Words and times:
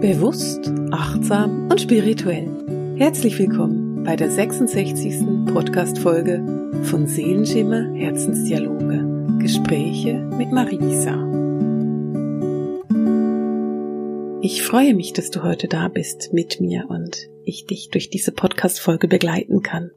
Bewusst, 0.00 0.70
achtsam 0.92 1.68
und 1.68 1.80
spirituell. 1.80 2.94
Herzlich 2.96 3.36
willkommen 3.36 4.04
bei 4.04 4.14
der 4.14 4.30
66. 4.30 5.52
Podcast-Folge 5.52 6.80
von 6.84 7.08
Seelenschimmer 7.08 7.92
Herzensdialoge. 7.94 9.38
Gespräche 9.40 10.20
mit 10.20 10.52
Marisa. 10.52 11.14
Ich 14.40 14.62
freue 14.62 14.94
mich, 14.94 15.14
dass 15.14 15.30
du 15.30 15.42
heute 15.42 15.66
da 15.66 15.88
bist 15.88 16.32
mit 16.32 16.60
mir 16.60 16.86
und 16.88 17.28
ich 17.42 17.66
dich 17.66 17.88
durch 17.90 18.08
diese 18.08 18.30
Podcast-Folge 18.30 19.08
begleiten 19.08 19.62
kann. 19.62 19.90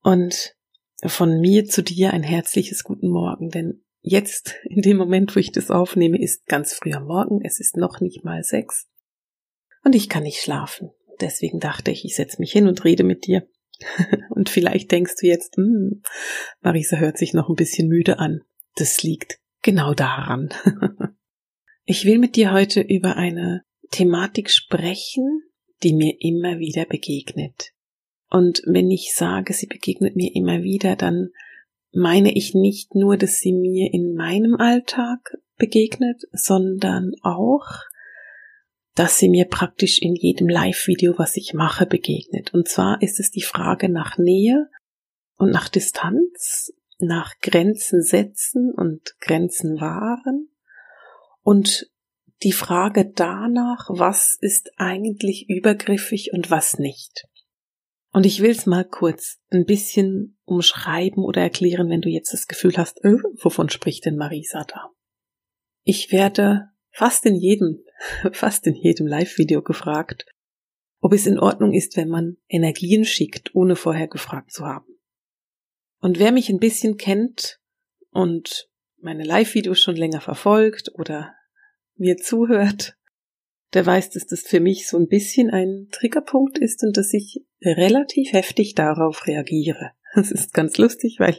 Und 0.00 0.54
von 1.04 1.40
mir 1.40 1.64
zu 1.64 1.82
dir 1.82 2.12
ein 2.12 2.22
herzliches 2.22 2.84
Guten 2.84 3.08
Morgen, 3.08 3.48
denn 3.48 3.82
jetzt, 4.00 4.54
in 4.62 4.80
dem 4.80 4.96
Moment, 4.96 5.34
wo 5.34 5.40
ich 5.40 5.50
das 5.50 5.72
aufnehme, 5.72 6.22
ist 6.22 6.46
ganz 6.46 6.72
früh 6.72 6.92
am 6.92 7.06
Morgen, 7.06 7.40
es 7.42 7.58
ist 7.58 7.76
noch 7.76 8.00
nicht 8.00 8.22
mal 8.22 8.44
sechs 8.44 8.86
und 9.84 9.94
ich 9.94 10.08
kann 10.08 10.22
nicht 10.22 10.40
schlafen. 10.40 10.90
Deswegen 11.20 11.60
dachte 11.60 11.90
ich, 11.90 12.04
ich 12.04 12.14
setze 12.14 12.40
mich 12.40 12.52
hin 12.52 12.68
und 12.68 12.84
rede 12.84 13.04
mit 13.04 13.26
dir. 13.26 13.48
und 14.30 14.48
vielleicht 14.48 14.90
denkst 14.90 15.14
du 15.20 15.26
jetzt, 15.26 15.56
hm, 15.56 16.02
Marisa 16.60 16.96
hört 16.96 17.18
sich 17.18 17.32
noch 17.32 17.48
ein 17.48 17.56
bisschen 17.56 17.88
müde 17.88 18.18
an. 18.18 18.42
Das 18.76 19.02
liegt 19.02 19.38
genau 19.62 19.94
daran. 19.94 20.50
ich 21.84 22.04
will 22.04 22.18
mit 22.18 22.36
dir 22.36 22.52
heute 22.52 22.80
über 22.80 23.16
eine 23.16 23.62
Thematik 23.90 24.50
sprechen, 24.50 25.42
die 25.82 25.94
mir 25.94 26.16
immer 26.20 26.58
wieder 26.58 26.84
begegnet. 26.84 27.72
Und 28.30 28.62
wenn 28.66 28.90
ich 28.90 29.14
sage, 29.14 29.52
sie 29.52 29.66
begegnet 29.66 30.16
mir 30.16 30.34
immer 30.34 30.62
wieder, 30.62 30.96
dann 30.96 31.30
meine 31.92 32.34
ich 32.34 32.54
nicht 32.54 32.94
nur, 32.94 33.16
dass 33.16 33.38
sie 33.38 33.52
mir 33.52 33.92
in 33.92 34.14
meinem 34.14 34.56
Alltag 34.56 35.38
begegnet, 35.56 36.22
sondern 36.32 37.12
auch, 37.22 37.66
dass 38.98 39.16
sie 39.16 39.28
mir 39.28 39.44
praktisch 39.44 40.00
in 40.02 40.16
jedem 40.16 40.48
Live-Video, 40.48 41.16
was 41.18 41.36
ich 41.36 41.54
mache, 41.54 41.86
begegnet. 41.86 42.52
Und 42.52 42.66
zwar 42.66 43.00
ist 43.00 43.20
es 43.20 43.30
die 43.30 43.42
Frage 43.42 43.88
nach 43.88 44.18
Nähe 44.18 44.68
und 45.36 45.50
nach 45.50 45.68
Distanz, 45.68 46.72
nach 46.98 47.34
Grenzen 47.40 48.02
setzen 48.02 48.72
und 48.74 49.14
Grenzen 49.20 49.80
wahren 49.80 50.48
und 51.42 51.88
die 52.42 52.52
Frage 52.52 53.08
danach, 53.14 53.88
was 53.88 54.36
ist 54.40 54.72
eigentlich 54.78 55.48
übergriffig 55.48 56.32
und 56.32 56.50
was 56.50 56.80
nicht. 56.80 57.28
Und 58.12 58.26
ich 58.26 58.42
will 58.42 58.50
es 58.50 58.66
mal 58.66 58.84
kurz 58.84 59.38
ein 59.50 59.64
bisschen 59.64 60.38
umschreiben 60.44 61.22
oder 61.22 61.40
erklären, 61.40 61.88
wenn 61.88 62.00
du 62.00 62.08
jetzt 62.08 62.32
das 62.32 62.48
Gefühl 62.48 62.76
hast, 62.76 63.04
äh, 63.04 63.14
wovon 63.42 63.68
spricht 63.68 64.06
denn 64.06 64.16
Marisa 64.16 64.64
da? 64.64 64.90
Ich 65.84 66.10
werde 66.10 66.70
fast 66.90 67.26
in 67.26 67.36
jedem, 67.36 67.84
fast 68.32 68.66
in 68.66 68.74
jedem 68.74 69.06
Live-Video 69.06 69.62
gefragt, 69.62 70.26
ob 71.00 71.12
es 71.12 71.26
in 71.26 71.38
Ordnung 71.38 71.72
ist, 71.72 71.96
wenn 71.96 72.08
man 72.08 72.36
Energien 72.48 73.04
schickt, 73.04 73.54
ohne 73.54 73.76
vorher 73.76 74.08
gefragt 74.08 74.52
zu 74.52 74.66
haben. 74.66 74.98
Und 76.00 76.18
wer 76.18 76.32
mich 76.32 76.48
ein 76.48 76.58
bisschen 76.58 76.96
kennt 76.96 77.60
und 78.10 78.68
meine 79.00 79.24
Live-Videos 79.24 79.80
schon 79.80 79.96
länger 79.96 80.20
verfolgt 80.20 80.90
oder 80.94 81.34
mir 81.96 82.16
zuhört, 82.16 82.96
der 83.74 83.84
weiß, 83.84 84.10
dass 84.10 84.26
das 84.26 84.42
für 84.42 84.60
mich 84.60 84.88
so 84.88 84.96
ein 84.96 85.08
bisschen 85.08 85.50
ein 85.50 85.88
Triggerpunkt 85.90 86.58
ist 86.58 86.82
und 86.82 86.96
dass 86.96 87.12
ich 87.12 87.44
relativ 87.62 88.32
heftig 88.32 88.74
darauf 88.74 89.26
reagiere. 89.26 89.92
Das 90.14 90.30
ist 90.32 90.54
ganz 90.54 90.78
lustig, 90.78 91.16
weil 91.18 91.38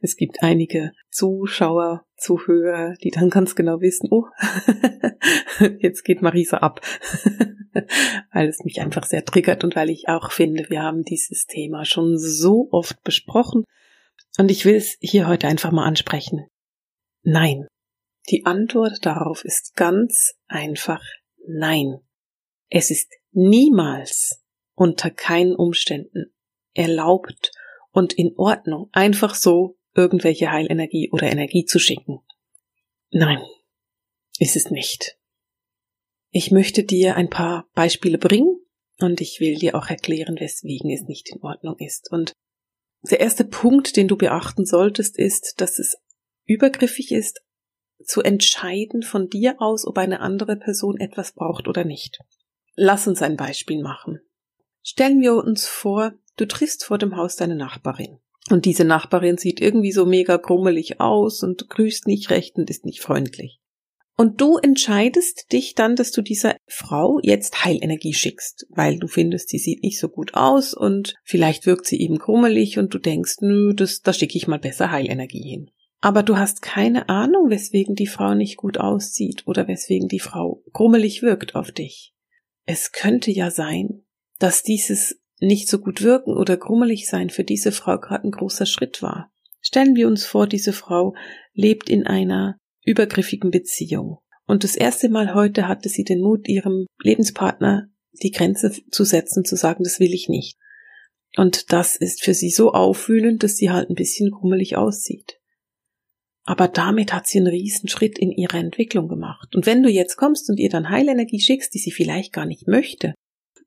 es 0.00 0.16
gibt 0.16 0.42
einige 0.42 0.92
Zuschauer, 1.10 2.04
Zuhörer, 2.16 2.94
die 3.02 3.10
dann 3.10 3.30
ganz 3.30 3.54
genau 3.54 3.80
wissen, 3.80 4.08
oh, 4.10 4.24
jetzt 5.78 6.04
geht 6.04 6.22
Marisa 6.22 6.58
ab, 6.58 6.80
weil 8.32 8.48
es 8.48 8.64
mich 8.64 8.80
einfach 8.80 9.04
sehr 9.04 9.24
triggert 9.24 9.62
und 9.62 9.76
weil 9.76 9.90
ich 9.90 10.08
auch 10.08 10.32
finde, 10.32 10.68
wir 10.70 10.82
haben 10.82 11.02
dieses 11.02 11.46
Thema 11.46 11.84
schon 11.84 12.18
so 12.18 12.68
oft 12.70 13.02
besprochen 13.02 13.64
und 14.38 14.50
ich 14.50 14.64
will 14.64 14.76
es 14.76 14.96
hier 15.00 15.28
heute 15.28 15.48
einfach 15.48 15.70
mal 15.70 15.84
ansprechen. 15.84 16.46
Nein. 17.22 17.66
Die 18.30 18.46
Antwort 18.46 19.04
darauf 19.04 19.44
ist 19.44 19.74
ganz 19.76 20.34
einfach 20.46 21.02
Nein. 21.46 21.98
Es 22.68 22.90
ist 22.90 23.12
niemals 23.32 24.42
unter 24.74 25.10
keinen 25.10 25.54
Umständen 25.54 26.32
erlaubt 26.74 27.50
und 27.90 28.12
in 28.12 28.34
Ordnung, 28.36 28.88
einfach 28.92 29.34
so 29.34 29.76
irgendwelche 29.94 30.50
Heilenergie 30.50 31.10
oder 31.10 31.30
Energie 31.30 31.64
zu 31.64 31.78
schicken. 31.78 32.20
Nein, 33.10 33.42
ist 34.38 34.56
es 34.56 34.70
nicht. 34.70 35.16
Ich 36.30 36.50
möchte 36.50 36.84
dir 36.84 37.16
ein 37.16 37.28
paar 37.28 37.68
Beispiele 37.74 38.18
bringen 38.18 38.60
und 38.98 39.20
ich 39.20 39.40
will 39.40 39.56
dir 39.56 39.74
auch 39.74 39.88
erklären, 39.88 40.36
weswegen 40.38 40.90
es 40.90 41.02
nicht 41.02 41.30
in 41.30 41.42
Ordnung 41.42 41.76
ist. 41.78 42.10
Und 42.12 42.34
der 43.02 43.20
erste 43.20 43.44
Punkt, 43.44 43.96
den 43.96 44.08
du 44.08 44.16
beachten 44.16 44.64
solltest, 44.64 45.18
ist, 45.18 45.60
dass 45.60 45.78
es 45.78 45.96
übergriffig 46.44 47.12
ist, 47.12 47.40
zu 48.04 48.22
entscheiden 48.22 49.02
von 49.02 49.28
dir 49.28 49.60
aus, 49.60 49.86
ob 49.86 49.98
eine 49.98 50.20
andere 50.20 50.56
Person 50.56 50.98
etwas 50.98 51.32
braucht 51.32 51.68
oder 51.68 51.84
nicht. 51.84 52.20
Lass 52.74 53.06
uns 53.06 53.22
ein 53.22 53.36
Beispiel 53.36 53.82
machen. 53.82 54.20
Stellen 54.82 55.20
wir 55.20 55.34
uns 55.34 55.66
vor, 55.66 56.14
du 56.36 56.46
triffst 56.46 56.84
vor 56.84 56.98
dem 56.98 57.16
Haus 57.16 57.36
deine 57.36 57.56
Nachbarin. 57.56 58.18
Und 58.48 58.64
diese 58.64 58.84
Nachbarin 58.84 59.36
sieht 59.36 59.60
irgendwie 59.60 59.92
so 59.92 60.06
mega 60.06 60.36
grummelig 60.36 61.00
aus 61.00 61.42
und 61.42 61.68
grüßt 61.68 62.06
nicht 62.06 62.30
recht 62.30 62.56
und 62.56 62.70
ist 62.70 62.84
nicht 62.84 63.00
freundlich. 63.00 63.60
Und 64.16 64.40
du 64.40 64.58
entscheidest 64.58 65.52
dich 65.52 65.74
dann, 65.74 65.96
dass 65.96 66.10
du 66.10 66.20
dieser 66.20 66.56
Frau 66.66 67.20
jetzt 67.22 67.64
Heilenergie 67.64 68.12
schickst, 68.12 68.66
weil 68.70 68.98
du 68.98 69.06
findest, 69.06 69.48
sie 69.48 69.58
sieht 69.58 69.82
nicht 69.82 69.98
so 69.98 70.08
gut 70.08 70.34
aus 70.34 70.74
und 70.74 71.14
vielleicht 71.24 71.64
wirkt 71.64 71.86
sie 71.86 72.00
eben 72.00 72.18
grummelig 72.18 72.78
und 72.78 72.92
du 72.92 72.98
denkst, 72.98 73.36
nö, 73.40 73.72
das, 73.74 74.02
da 74.02 74.12
schicke 74.12 74.36
ich 74.36 74.46
mal 74.46 74.58
besser 74.58 74.90
Heilenergie 74.90 75.48
hin 75.48 75.70
aber 76.00 76.22
du 76.22 76.38
hast 76.38 76.62
keine 76.62 77.08
Ahnung, 77.08 77.50
weswegen 77.50 77.94
die 77.94 78.06
Frau 78.06 78.34
nicht 78.34 78.56
gut 78.56 78.78
aussieht 78.78 79.46
oder 79.46 79.68
weswegen 79.68 80.08
die 80.08 80.20
Frau 80.20 80.62
grummelig 80.72 81.22
wirkt 81.22 81.54
auf 81.54 81.72
dich. 81.72 82.14
Es 82.64 82.92
könnte 82.92 83.30
ja 83.30 83.50
sein, 83.50 84.02
dass 84.38 84.62
dieses 84.62 85.19
nicht 85.40 85.68
so 85.68 85.78
gut 85.78 86.02
wirken 86.02 86.36
oder 86.36 86.56
grummelig 86.56 87.08
sein 87.08 87.30
für 87.30 87.44
diese 87.44 87.72
Frau 87.72 87.98
gerade 87.98 88.28
ein 88.28 88.30
großer 88.30 88.66
Schritt 88.66 89.02
war. 89.02 89.32
Stellen 89.60 89.94
wir 89.94 90.06
uns 90.06 90.24
vor, 90.24 90.46
diese 90.46 90.72
Frau 90.72 91.14
lebt 91.52 91.90
in 91.90 92.06
einer 92.06 92.58
übergriffigen 92.84 93.50
Beziehung. 93.50 94.18
Und 94.46 94.64
das 94.64 94.76
erste 94.76 95.08
Mal 95.08 95.34
heute 95.34 95.68
hatte 95.68 95.88
sie 95.88 96.04
den 96.04 96.20
Mut, 96.20 96.48
ihrem 96.48 96.86
Lebenspartner 97.02 97.88
die 98.22 98.30
Grenze 98.30 98.72
zu 98.90 99.04
setzen, 99.04 99.44
zu 99.44 99.56
sagen, 99.56 99.84
das 99.84 100.00
will 100.00 100.12
ich 100.12 100.28
nicht. 100.28 100.58
Und 101.36 101.72
das 101.72 101.96
ist 101.96 102.24
für 102.24 102.34
sie 102.34 102.50
so 102.50 102.72
aufwühlend, 102.72 103.42
dass 103.42 103.56
sie 103.56 103.70
halt 103.70 103.88
ein 103.88 103.94
bisschen 103.94 104.30
grummelig 104.30 104.76
aussieht. 104.76 105.38
Aber 106.44 106.66
damit 106.66 107.12
hat 107.12 107.26
sie 107.28 107.38
einen 107.38 107.46
riesen 107.46 107.88
Schritt 107.88 108.18
in 108.18 108.32
ihrer 108.32 108.58
Entwicklung 108.58 109.08
gemacht. 109.08 109.54
Und 109.54 109.66
wenn 109.66 109.82
du 109.82 109.88
jetzt 109.88 110.16
kommst 110.16 110.50
und 110.50 110.58
ihr 110.58 110.70
dann 110.70 110.90
Heilenergie 110.90 111.38
schickst, 111.38 111.72
die 111.74 111.78
sie 111.78 111.92
vielleicht 111.92 112.32
gar 112.32 112.46
nicht 112.46 112.66
möchte, 112.66 113.14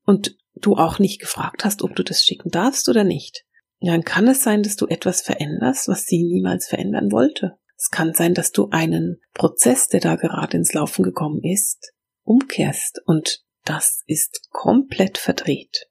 und 0.05 0.35
du 0.65 0.75
auch 0.75 0.99
nicht 0.99 1.19
gefragt 1.19 1.65
hast, 1.65 1.81
ob 1.83 1.95
du 1.95 2.03
das 2.03 2.23
schicken 2.23 2.49
darfst 2.49 2.89
oder 2.89 3.03
nicht, 3.03 3.45
dann 3.81 4.03
kann 4.03 4.27
es 4.27 4.43
sein, 4.43 4.63
dass 4.63 4.75
du 4.75 4.87
etwas 4.87 5.21
veränderst, 5.21 5.87
was 5.87 6.05
sie 6.05 6.23
niemals 6.23 6.67
verändern 6.67 7.11
wollte. 7.11 7.57
Es 7.75 7.89
kann 7.89 8.13
sein, 8.13 8.33
dass 8.33 8.51
du 8.51 8.69
einen 8.69 9.19
Prozess, 9.33 9.89
der 9.89 9.99
da 9.99 10.15
gerade 10.15 10.55
ins 10.57 10.73
Laufen 10.73 11.03
gekommen 11.03 11.43
ist, 11.43 11.93
umkehrst 12.23 13.01
und 13.05 13.43
das 13.65 14.03
ist 14.07 14.47
komplett 14.51 15.17
verdreht. 15.17 15.89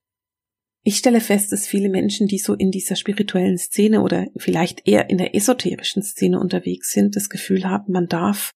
Ich 0.84 0.96
stelle 0.96 1.20
fest, 1.20 1.52
dass 1.52 1.66
viele 1.66 1.88
Menschen, 1.88 2.26
die 2.26 2.38
so 2.38 2.54
in 2.54 2.70
dieser 2.70 2.96
spirituellen 2.96 3.58
Szene 3.58 4.02
oder 4.02 4.26
vielleicht 4.36 4.86
eher 4.86 5.10
in 5.10 5.18
der 5.18 5.34
esoterischen 5.34 6.02
Szene 6.02 6.40
unterwegs 6.40 6.90
sind, 6.90 7.14
das 7.14 7.28
Gefühl 7.28 7.64
haben, 7.64 7.92
man 7.92 8.08
darf 8.08 8.52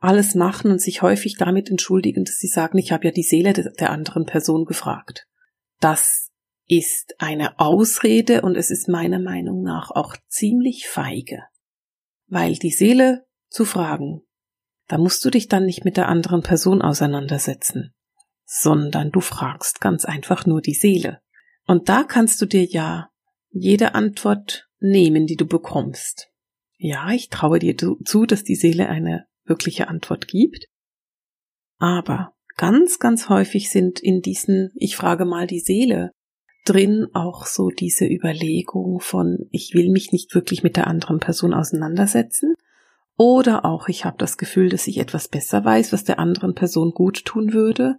alles 0.00 0.34
machen 0.34 0.70
und 0.70 0.80
sich 0.80 1.02
häufig 1.02 1.36
damit 1.38 1.70
entschuldigen, 1.70 2.24
dass 2.24 2.38
sie 2.38 2.48
sagen, 2.48 2.78
ich 2.78 2.90
habe 2.90 3.06
ja 3.06 3.10
die 3.10 3.22
Seele 3.22 3.52
der 3.52 3.90
anderen 3.90 4.26
Person 4.26 4.64
gefragt. 4.64 5.26
Das 5.80 6.30
ist 6.66 7.14
eine 7.18 7.58
Ausrede 7.58 8.42
und 8.42 8.56
es 8.56 8.70
ist 8.70 8.88
meiner 8.88 9.18
Meinung 9.18 9.62
nach 9.62 9.90
auch 9.90 10.16
ziemlich 10.28 10.88
feige. 10.88 11.44
Weil 12.26 12.54
die 12.54 12.70
Seele 12.70 13.26
zu 13.48 13.64
fragen, 13.64 14.22
da 14.86 14.98
musst 14.98 15.24
du 15.24 15.30
dich 15.30 15.48
dann 15.48 15.64
nicht 15.64 15.84
mit 15.84 15.96
der 15.96 16.08
anderen 16.08 16.42
Person 16.42 16.82
auseinandersetzen, 16.82 17.94
sondern 18.44 19.10
du 19.10 19.20
fragst 19.20 19.80
ganz 19.80 20.04
einfach 20.04 20.46
nur 20.46 20.60
die 20.60 20.74
Seele. 20.74 21.20
Und 21.66 21.88
da 21.88 22.04
kannst 22.04 22.40
du 22.40 22.46
dir 22.46 22.64
ja 22.64 23.10
jede 23.50 23.94
Antwort 23.94 24.68
nehmen, 24.78 25.26
die 25.26 25.36
du 25.36 25.46
bekommst. 25.46 26.30
Ja, 26.76 27.10
ich 27.10 27.28
traue 27.28 27.58
dir 27.58 27.76
zu, 27.76 28.26
dass 28.26 28.44
die 28.44 28.54
Seele 28.54 28.88
eine 28.88 29.26
wirkliche 29.44 29.88
Antwort 29.88 30.28
gibt. 30.28 30.66
Aber 31.78 32.34
ganz, 32.58 32.98
ganz 32.98 33.30
häufig 33.30 33.70
sind 33.70 34.00
in 34.00 34.20
diesen, 34.20 34.70
ich 34.74 34.96
frage 34.96 35.24
mal 35.24 35.46
die 35.46 35.60
Seele, 35.60 36.10
drin 36.66 37.06
auch 37.14 37.46
so 37.46 37.70
diese 37.70 38.04
Überlegung 38.04 39.00
von, 39.00 39.48
ich 39.50 39.72
will 39.72 39.90
mich 39.90 40.12
nicht 40.12 40.34
wirklich 40.34 40.62
mit 40.62 40.76
der 40.76 40.86
anderen 40.86 41.20
Person 41.20 41.54
auseinandersetzen. 41.54 42.52
Oder 43.16 43.64
auch, 43.64 43.88
ich 43.88 44.04
habe 44.04 44.18
das 44.18 44.36
Gefühl, 44.36 44.68
dass 44.68 44.86
ich 44.86 44.98
etwas 44.98 45.28
besser 45.28 45.64
weiß, 45.64 45.92
was 45.92 46.04
der 46.04 46.18
anderen 46.18 46.54
Person 46.54 46.90
gut 46.90 47.24
tun 47.24 47.54
würde. 47.54 47.96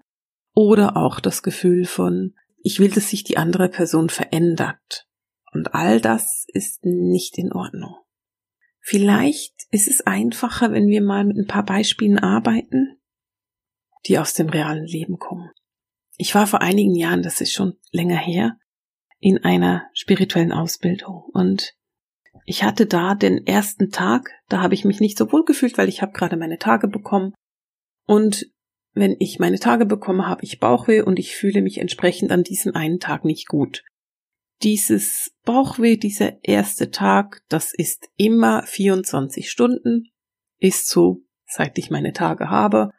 oder 0.54 0.98
auch 0.98 1.20
das 1.20 1.42
Gefühl 1.42 1.86
von, 1.86 2.36
ich 2.62 2.80
will, 2.80 2.90
dass 2.90 3.10
sich 3.10 3.24
die 3.24 3.38
andere 3.38 3.70
Person 3.70 4.10
verändert. 4.10 5.08
Und 5.54 5.74
all 5.74 6.02
das 6.02 6.46
ist 6.54 6.84
nicht 6.84 7.38
in 7.38 7.54
Ordnung. 7.54 7.96
Vielleicht 8.82 9.54
ist 9.72 9.88
es 9.88 10.06
einfacher, 10.06 10.72
wenn 10.72 10.88
wir 10.88 11.02
mal 11.02 11.24
mit 11.24 11.38
ein 11.38 11.48
paar 11.48 11.64
Beispielen 11.64 12.20
arbeiten, 12.20 12.99
die 14.06 14.18
aus 14.18 14.34
dem 14.34 14.50
realen 14.50 14.86
Leben 14.86 15.18
kommen. 15.18 15.52
Ich 16.18 16.36
war 16.36 16.48
vor 16.48 16.62
einigen 16.62 16.96
Jahren, 16.96 17.22
das 17.22 17.42
ist 17.42 17.54
schon 17.54 17.78
länger 17.92 18.18
her, 18.18 18.58
in 19.20 19.44
einer 19.44 19.84
spirituellen 19.94 20.52
Ausbildung 20.52 21.24
und 21.34 21.74
ich 22.46 22.64
hatte 22.64 22.86
da 22.86 23.16
den 23.16 23.46
ersten 23.46 23.92
Tag, 23.92 24.32
da 24.48 24.62
habe 24.62 24.74
ich 24.74 24.86
mich 24.86 25.00
nicht 25.00 25.18
so 25.18 25.32
wohl 25.32 25.46
gefühlt, 25.46 25.78
weil 25.78 25.90
ich 25.90 26.02
habe 26.02 26.14
gerade 26.14 26.38
meine 26.38 26.58
Tage 26.58 26.88
bekommen 26.88 27.34
und 28.06 28.48
wenn 28.94 29.16
ich 29.20 29.40
meine 29.40 29.60
Tage 29.60 29.86
bekomme, 29.86 30.28
habe 30.28 30.44
ich 30.44 30.60
Bauchweh 30.60 31.02
und 31.02 31.20
ich 31.20 31.36
fühle 31.36 31.62
mich 31.62 31.78
entsprechend 31.78 32.32
an 32.32 32.44
diesem 32.44 32.76
einen 32.76 33.00
Tag 33.00 33.24
nicht 33.24 33.48
gut. 33.48 33.84
Dieses 34.64 35.32
Bauchweh, 35.46 35.96
dieser 35.96 36.44
erste 36.44 36.92
Tag, 36.92 37.44
das 37.48 37.74
ist 37.74 38.10
immer 38.18 38.64
24 38.64 39.50
Stunden, 39.50 40.10
ist 40.58 40.90
so, 40.90 41.22
seit 41.46 41.78
ich 41.78 41.92
meine 41.92 42.12
Tage 42.12 42.50
habe, 42.50 42.92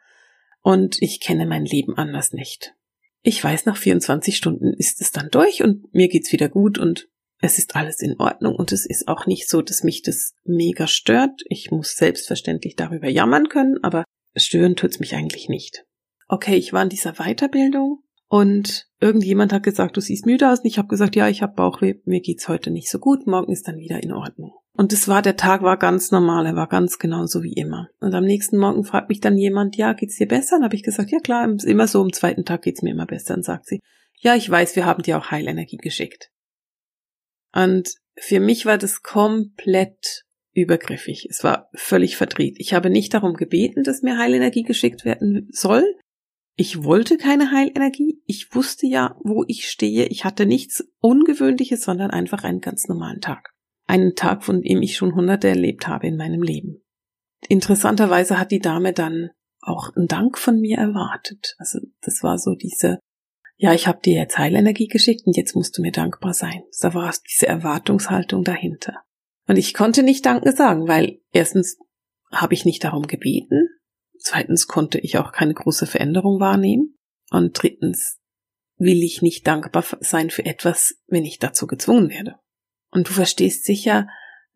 und 0.61 1.01
ich 1.01 1.19
kenne 1.19 1.45
mein 1.45 1.65
Leben 1.65 1.97
anders 1.97 2.33
nicht. 2.33 2.73
Ich 3.23 3.43
weiß, 3.43 3.65
nach 3.65 3.77
24 3.77 4.35
Stunden 4.35 4.73
ist 4.73 5.01
es 5.01 5.11
dann 5.11 5.29
durch 5.29 5.63
und 5.63 5.93
mir 5.93 6.07
geht's 6.07 6.31
wieder 6.31 6.49
gut 6.49 6.79
und 6.79 7.07
es 7.39 7.57
ist 7.57 7.75
alles 7.75 8.01
in 8.01 8.19
Ordnung 8.19 8.55
und 8.55 8.71
es 8.71 8.85
ist 8.85 9.07
auch 9.07 9.25
nicht 9.25 9.49
so, 9.49 9.61
dass 9.61 9.83
mich 9.83 10.01
das 10.01 10.33
mega 10.43 10.87
stört. 10.87 11.41
Ich 11.45 11.71
muss 11.71 11.95
selbstverständlich 11.95 12.75
darüber 12.75 13.09
jammern 13.09 13.49
können, 13.49 13.83
aber 13.83 14.03
stören 14.35 14.75
tut's 14.75 14.99
mich 14.99 15.15
eigentlich 15.15 15.49
nicht. 15.49 15.85
Okay, 16.27 16.55
ich 16.55 16.71
war 16.71 16.83
in 16.83 16.89
dieser 16.89 17.13
Weiterbildung 17.13 18.03
und 18.27 18.87
irgendjemand 18.99 19.53
hat 19.53 19.63
gesagt, 19.63 19.97
du 19.97 20.01
siehst 20.01 20.25
müde 20.25 20.49
aus 20.49 20.59
und 20.59 20.67
ich 20.67 20.77
habe 20.77 20.87
gesagt, 20.87 21.15
ja, 21.15 21.27
ich 21.27 21.41
habe 21.41 21.53
Bauchweh, 21.53 21.95
mir 22.05 22.21
geht's 22.21 22.47
heute 22.47 22.71
nicht 22.71 22.89
so 22.89 22.99
gut, 22.99 23.27
morgen 23.27 23.51
ist 23.51 23.67
dann 23.67 23.77
wieder 23.77 24.01
in 24.01 24.13
Ordnung. 24.13 24.53
Und 24.77 24.93
es 24.93 25.07
war, 25.07 25.21
der 25.21 25.35
Tag 25.35 25.63
war 25.63 25.77
ganz 25.77 26.11
normal, 26.11 26.45
er 26.45 26.55
war 26.55 26.67
ganz 26.67 26.97
genauso 26.97 27.43
wie 27.43 27.53
immer. 27.53 27.89
Und 27.99 28.13
am 28.13 28.23
nächsten 28.23 28.57
Morgen 28.57 28.83
fragt 28.83 29.09
mich 29.09 29.19
dann 29.19 29.37
jemand, 29.37 29.75
ja, 29.75 29.93
geht's 29.93 30.15
dir 30.15 30.27
besser? 30.27 30.57
Und 30.57 30.63
habe 30.63 30.75
ich 30.75 30.83
gesagt, 30.83 31.11
ja 31.11 31.19
klar, 31.19 31.47
immer 31.65 31.87
so, 31.87 32.01
am 32.01 32.13
zweiten 32.13 32.45
Tag 32.45 32.61
geht's 32.61 32.81
mir 32.81 32.91
immer 32.91 33.05
besser. 33.05 33.33
Und 33.33 33.43
sagt 33.43 33.67
sie, 33.67 33.79
ja, 34.19 34.35
ich 34.35 34.49
weiß, 34.49 34.75
wir 34.75 34.85
haben 34.85 35.03
dir 35.03 35.17
auch 35.17 35.31
Heilenergie 35.31 35.77
geschickt. 35.77 36.29
Und 37.53 37.89
für 38.17 38.39
mich 38.39 38.65
war 38.65 38.77
das 38.77 39.01
komplett 39.01 40.23
übergriffig. 40.53 41.27
Es 41.29 41.43
war 41.43 41.69
völlig 41.73 42.17
verdreht. 42.17 42.55
Ich 42.57 42.73
habe 42.73 42.89
nicht 42.89 43.13
darum 43.13 43.33
gebeten, 43.33 43.83
dass 43.83 44.01
mir 44.01 44.17
Heilenergie 44.17 44.63
geschickt 44.63 45.05
werden 45.05 45.49
soll. 45.51 45.83
Ich 46.55 46.83
wollte 46.83 47.17
keine 47.17 47.51
Heilenergie. 47.51 48.21
Ich 48.25 48.53
wusste 48.53 48.85
ja, 48.85 49.15
wo 49.23 49.43
ich 49.47 49.69
stehe. 49.69 50.05
Ich 50.07 50.25
hatte 50.25 50.45
nichts 50.45 50.83
Ungewöhnliches, 50.99 51.81
sondern 51.83 52.11
einfach 52.11 52.43
einen 52.43 52.61
ganz 52.61 52.87
normalen 52.87 53.21
Tag. 53.21 53.51
Einen 53.91 54.15
Tag, 54.15 54.45
von 54.45 54.61
dem 54.61 54.81
ich 54.81 54.95
schon 54.95 55.15
hunderte 55.15 55.49
erlebt 55.49 55.85
habe 55.85 56.07
in 56.07 56.15
meinem 56.15 56.41
Leben. 56.41 56.81
Interessanterweise 57.49 58.39
hat 58.39 58.51
die 58.51 58.61
Dame 58.61 58.93
dann 58.93 59.31
auch 59.59 59.93
einen 59.93 60.07
Dank 60.07 60.37
von 60.37 60.61
mir 60.61 60.77
erwartet. 60.77 61.55
Also 61.57 61.79
das 61.99 62.23
war 62.23 62.37
so 62.37 62.55
diese, 62.55 62.99
ja, 63.57 63.73
ich 63.73 63.87
habe 63.87 63.99
dir 63.99 64.15
jetzt 64.15 64.37
Heilenergie 64.37 64.87
geschickt 64.87 65.23
und 65.25 65.35
jetzt 65.35 65.57
musst 65.57 65.77
du 65.77 65.81
mir 65.81 65.91
dankbar 65.91 66.33
sein. 66.33 66.63
Da 66.79 66.93
war 66.93 67.13
diese 67.29 67.47
Erwartungshaltung 67.47 68.45
dahinter. 68.45 69.03
Und 69.45 69.57
ich 69.57 69.73
konnte 69.73 70.03
nicht 70.03 70.25
Danke 70.25 70.53
sagen, 70.53 70.87
weil 70.87 71.19
erstens 71.33 71.77
habe 72.31 72.53
ich 72.53 72.63
nicht 72.63 72.85
darum 72.85 73.07
gebeten, 73.07 73.67
zweitens 74.17 74.67
konnte 74.67 74.99
ich 74.99 75.17
auch 75.17 75.33
keine 75.33 75.53
große 75.53 75.85
Veränderung 75.85 76.39
wahrnehmen 76.39 76.95
und 77.29 77.61
drittens 77.61 78.21
will 78.77 79.03
ich 79.03 79.21
nicht 79.21 79.45
dankbar 79.47 79.83
sein 79.99 80.29
für 80.29 80.45
etwas, 80.45 80.95
wenn 81.07 81.25
ich 81.25 81.39
dazu 81.39 81.67
gezwungen 81.67 82.09
werde. 82.09 82.37
Und 82.91 83.09
du 83.09 83.13
verstehst 83.13 83.65
sicher, 83.65 84.07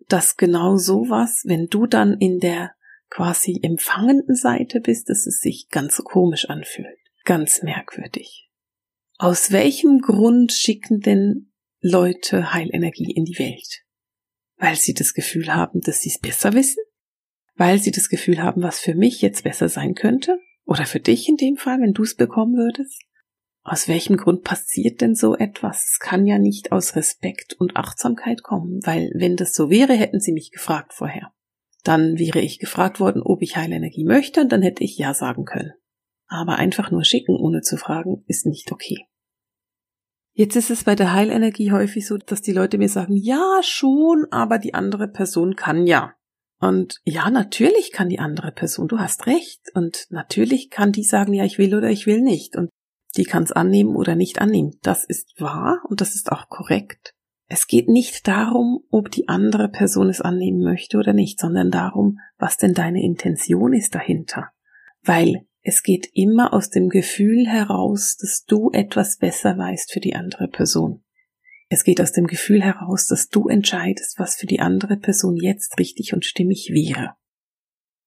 dass 0.07 0.37
genau 0.37 0.77
sowas, 0.77 1.43
wenn 1.45 1.67
du 1.67 1.87
dann 1.87 2.17
in 2.19 2.39
der 2.39 2.75
quasi 3.09 3.59
empfangenden 3.63 4.35
Seite 4.35 4.81
bist, 4.81 5.09
dass 5.09 5.25
es 5.25 5.39
sich 5.39 5.69
ganz 5.69 5.97
komisch 6.03 6.49
anfühlt. 6.49 6.97
Ganz 7.23 7.63
merkwürdig. 7.63 8.49
Aus 9.17 9.51
welchem 9.51 9.99
Grund 9.99 10.51
schicken 10.51 10.99
denn 10.99 11.51
Leute 11.79 12.53
Heilenergie 12.53 13.11
in 13.11 13.23
die 13.23 13.39
Welt? 13.39 13.83
Weil 14.57 14.75
sie 14.75 14.93
das 14.93 15.13
Gefühl 15.13 15.53
haben, 15.53 15.81
dass 15.81 16.01
sie 16.01 16.09
es 16.09 16.19
besser 16.19 16.53
wissen? 16.53 16.83
Weil 17.55 17.79
sie 17.79 17.91
das 17.91 18.09
Gefühl 18.09 18.43
haben, 18.43 18.61
was 18.61 18.79
für 18.79 18.95
mich 18.95 19.21
jetzt 19.21 19.43
besser 19.43 19.69
sein 19.69 19.95
könnte? 19.95 20.39
Oder 20.65 20.85
für 20.85 20.99
dich 20.99 21.29
in 21.29 21.37
dem 21.37 21.55
Fall, 21.55 21.79
wenn 21.79 21.93
du 21.93 22.03
es 22.03 22.15
bekommen 22.15 22.55
würdest? 22.55 23.01
Aus 23.67 23.87
welchem 23.87 24.15
Grund 24.15 24.43
passiert 24.43 25.01
denn 25.01 25.15
so 25.15 25.35
etwas? 25.35 25.85
Es 25.85 25.99
kann 25.99 26.27
ja 26.27 26.37
nicht 26.37 26.71
aus 26.71 26.95
Respekt 26.95 27.55
und 27.59 27.75
Achtsamkeit 27.75 28.43
kommen, 28.43 28.79
weil 28.85 29.09
wenn 29.15 29.35
das 29.35 29.55
so 29.55 29.71
wäre, 29.71 29.93
hätten 29.93 30.19
sie 30.19 30.33
mich 30.33 30.51
gefragt 30.51 30.93
vorher. 30.93 31.33
Dann 31.83 32.19
wäre 32.19 32.41
ich 32.41 32.59
gefragt 32.59 32.99
worden, 32.99 33.23
ob 33.23 33.41
ich 33.41 33.57
Heilenergie 33.57 34.05
möchte, 34.05 34.41
und 34.41 34.51
dann 34.51 34.61
hätte 34.61 34.83
ich 34.83 34.99
Ja 34.99 35.15
sagen 35.15 35.45
können. 35.45 35.73
Aber 36.27 36.57
einfach 36.57 36.91
nur 36.91 37.03
schicken, 37.03 37.35
ohne 37.35 37.61
zu 37.61 37.77
fragen, 37.77 38.23
ist 38.27 38.45
nicht 38.45 38.71
okay. 38.71 39.07
Jetzt 40.33 40.55
ist 40.55 40.69
es 40.69 40.83
bei 40.83 40.93
der 40.93 41.13
Heilenergie 41.13 41.71
häufig 41.71 42.05
so, 42.05 42.17
dass 42.17 42.43
die 42.43 42.53
Leute 42.53 42.77
mir 42.77 42.89
sagen, 42.89 43.15
ja, 43.15 43.61
schon, 43.63 44.27
aber 44.29 44.59
die 44.59 44.75
andere 44.75 45.07
Person 45.07 45.55
kann 45.55 45.87
ja. 45.87 46.13
Und 46.59 46.99
ja, 47.03 47.31
natürlich 47.31 47.91
kann 47.91 48.09
die 48.09 48.19
andere 48.19 48.51
Person, 48.51 48.87
du 48.87 48.99
hast 48.99 49.25
recht. 49.25 49.71
Und 49.73 50.05
natürlich 50.11 50.69
kann 50.69 50.91
die 50.91 51.03
sagen, 51.03 51.33
ja, 51.33 51.45
ich 51.45 51.57
will 51.57 51.73
oder 51.73 51.89
ich 51.89 52.05
will 52.05 52.21
nicht. 52.21 52.55
Und 52.55 52.69
die 53.17 53.23
kann 53.23 53.43
es 53.43 53.51
annehmen 53.51 53.95
oder 53.95 54.15
nicht 54.15 54.39
annehmen. 54.41 54.77
Das 54.81 55.03
ist 55.03 55.39
wahr 55.39 55.81
und 55.89 56.01
das 56.01 56.15
ist 56.15 56.31
auch 56.31 56.49
korrekt. 56.49 57.13
Es 57.47 57.67
geht 57.67 57.87
nicht 57.87 58.27
darum, 58.27 58.83
ob 58.89 59.11
die 59.11 59.27
andere 59.27 59.69
Person 59.69 60.09
es 60.09 60.21
annehmen 60.21 60.63
möchte 60.63 60.97
oder 60.97 61.13
nicht, 61.13 61.39
sondern 61.39 61.69
darum, 61.69 62.19
was 62.37 62.57
denn 62.57 62.73
deine 62.73 63.03
Intention 63.03 63.73
ist 63.73 63.93
dahinter. 63.93 64.49
Weil 65.03 65.45
es 65.61 65.83
geht 65.83 66.09
immer 66.13 66.53
aus 66.53 66.69
dem 66.69 66.89
Gefühl 66.89 67.47
heraus, 67.47 68.17
dass 68.17 68.45
du 68.45 68.71
etwas 68.71 69.17
besser 69.17 69.57
weißt 69.57 69.91
für 69.91 69.99
die 69.99 70.15
andere 70.15 70.47
Person. 70.47 71.03
Es 71.69 71.83
geht 71.83 72.01
aus 72.01 72.11
dem 72.11 72.27
Gefühl 72.27 72.61
heraus, 72.61 73.07
dass 73.07 73.29
du 73.29 73.47
entscheidest, 73.47 74.19
was 74.19 74.35
für 74.35 74.45
die 74.45 74.59
andere 74.59 74.97
Person 74.97 75.35
jetzt 75.35 75.79
richtig 75.79 76.13
und 76.13 76.25
stimmig 76.25 76.69
wäre. 76.71 77.15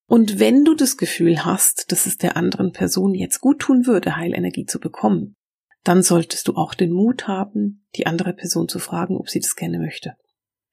Und 0.08 0.40
wenn 0.40 0.64
du 0.64 0.74
das 0.74 0.96
Gefühl 0.96 1.44
hast, 1.44 1.92
dass 1.92 2.06
es 2.06 2.16
der 2.16 2.38
anderen 2.38 2.72
Person 2.72 3.14
jetzt 3.14 3.40
gut 3.40 3.58
tun 3.58 3.86
würde, 3.86 4.16
Heilenergie 4.16 4.64
zu 4.64 4.80
bekommen, 4.80 5.36
dann 5.84 6.02
solltest 6.02 6.48
du 6.48 6.54
auch 6.54 6.72
den 6.72 6.92
Mut 6.92 7.28
haben, 7.28 7.86
die 7.94 8.06
andere 8.06 8.32
Person 8.32 8.68
zu 8.68 8.78
fragen, 8.78 9.18
ob 9.18 9.28
sie 9.28 9.40
das 9.40 9.54
gerne 9.54 9.78
möchte. 9.78 10.14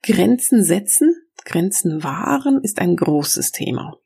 Grenzen 0.02 0.64
setzen, 0.64 1.14
Grenzen 1.44 2.02
wahren 2.02 2.60
ist 2.62 2.80
ein 2.80 2.96
großes 2.96 3.52
Thema. 3.52 3.98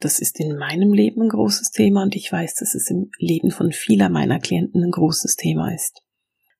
Das 0.00 0.20
ist 0.20 0.40
in 0.40 0.56
meinem 0.56 0.94
Leben 0.94 1.20
ein 1.20 1.28
großes 1.28 1.70
Thema 1.70 2.02
und 2.02 2.16
ich 2.16 2.32
weiß, 2.32 2.54
dass 2.54 2.74
es 2.74 2.88
im 2.88 3.10
Leben 3.18 3.50
von 3.50 3.72
vieler 3.72 4.08
meiner 4.08 4.40
Klienten 4.40 4.82
ein 4.82 4.90
großes 4.90 5.36
Thema 5.36 5.72
ist. 5.74 6.00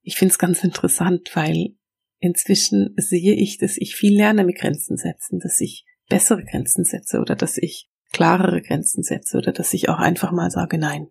Ich 0.02 0.16
finde 0.16 0.32
es 0.32 0.38
ganz 0.38 0.62
interessant, 0.62 1.30
weil 1.34 1.76
inzwischen 2.18 2.94
sehe 2.98 3.34
ich, 3.34 3.56
dass 3.56 3.78
ich 3.78 3.96
viel 3.96 4.16
lerne 4.16 4.44
mit 4.44 4.58
Grenzen 4.58 4.98
setzen, 4.98 5.38
dass 5.38 5.60
ich 5.62 5.86
bessere 6.10 6.44
Grenzen 6.44 6.84
setze 6.84 7.18
oder 7.18 7.36
dass 7.36 7.56
ich 7.56 7.88
klarere 8.12 8.62
Grenzen 8.62 9.02
setze 9.02 9.38
oder 9.38 9.52
dass 9.52 9.74
ich 9.74 9.88
auch 9.88 9.98
einfach 9.98 10.32
mal 10.32 10.50
sage, 10.50 10.78
nein, 10.78 11.08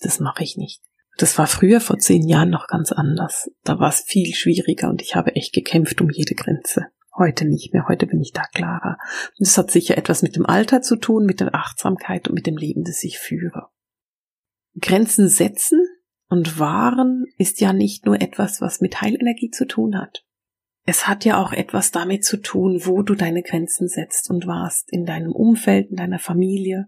das 0.00 0.20
mache 0.20 0.44
ich 0.44 0.56
nicht. 0.56 0.82
Das 1.18 1.36
war 1.38 1.46
früher 1.46 1.80
vor 1.80 1.98
zehn 1.98 2.26
Jahren 2.26 2.50
noch 2.50 2.66
ganz 2.66 2.92
anders. 2.92 3.50
Da 3.64 3.78
war 3.78 3.90
es 3.90 4.00
viel 4.00 4.34
schwieriger 4.34 4.88
und 4.88 5.02
ich 5.02 5.14
habe 5.14 5.36
echt 5.36 5.52
gekämpft 5.52 6.00
um 6.00 6.10
jede 6.10 6.34
Grenze. 6.34 6.86
Heute 7.16 7.44
nicht 7.44 7.74
mehr, 7.74 7.86
heute 7.88 8.06
bin 8.06 8.20
ich 8.20 8.32
da 8.32 8.42
klarer. 8.54 8.96
Und 9.38 9.46
das 9.46 9.58
hat 9.58 9.70
sicher 9.70 9.98
etwas 9.98 10.22
mit 10.22 10.36
dem 10.36 10.46
Alter 10.46 10.80
zu 10.80 10.96
tun, 10.96 11.26
mit 11.26 11.40
der 11.40 11.54
Achtsamkeit 11.54 12.28
und 12.28 12.34
mit 12.34 12.46
dem 12.46 12.56
Leben, 12.56 12.84
das 12.84 13.04
ich 13.04 13.18
führe. 13.18 13.68
Grenzen 14.80 15.28
setzen 15.28 15.86
und 16.28 16.58
wahren 16.58 17.26
ist 17.36 17.60
ja 17.60 17.74
nicht 17.74 18.06
nur 18.06 18.22
etwas, 18.22 18.62
was 18.62 18.80
mit 18.80 19.02
Heilenergie 19.02 19.50
zu 19.50 19.66
tun 19.66 19.98
hat. 19.98 20.24
Es 20.84 21.06
hat 21.06 21.24
ja 21.24 21.40
auch 21.40 21.52
etwas 21.52 21.92
damit 21.92 22.24
zu 22.24 22.38
tun, 22.38 22.82
wo 22.84 23.02
du 23.02 23.14
deine 23.14 23.42
Grenzen 23.42 23.88
setzt 23.88 24.30
und 24.30 24.46
warst 24.46 24.90
in 24.92 25.04
deinem 25.04 25.32
Umfeld, 25.32 25.90
in 25.90 25.96
deiner 25.96 26.18
Familie 26.18 26.86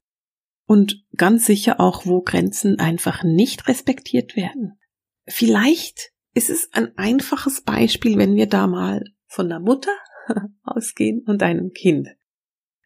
und 0.66 1.04
ganz 1.16 1.46
sicher 1.46 1.80
auch, 1.80 2.06
wo 2.06 2.22
Grenzen 2.22 2.78
einfach 2.78 3.22
nicht 3.22 3.68
respektiert 3.68 4.36
werden. 4.36 4.78
Vielleicht 5.26 6.10
ist 6.34 6.50
es 6.50 6.70
ein 6.72 6.96
einfaches 6.98 7.62
Beispiel, 7.62 8.18
wenn 8.18 8.34
wir 8.34 8.48
da 8.48 8.66
mal 8.66 9.04
von 9.26 9.48
der 9.48 9.60
Mutter 9.60 9.92
ausgehen 10.62 11.22
und 11.26 11.42
einem 11.42 11.70
Kind. 11.72 12.08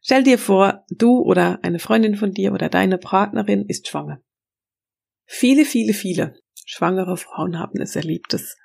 Stell 0.01 0.23
dir 0.23 0.39
vor, 0.39 0.85
du 0.91 1.21
oder 1.21 1.61
eine 1.63 1.79
Freundin 1.79 2.17
von 2.17 2.33
dir 2.33 2.53
oder 2.53 2.69
deine 2.69 2.99
Partnerin 2.99 3.65
ist 3.67 3.89
schwanger. 3.89 4.21
Viele, 5.25 5.65
viele, 5.65 5.93
viele 5.93 6.35
schwangere 6.65 7.17
Frauen 7.17 7.59
haben 7.59 7.81
es 7.81 7.97
erlebt, 7.97 8.33
dass 8.33 8.57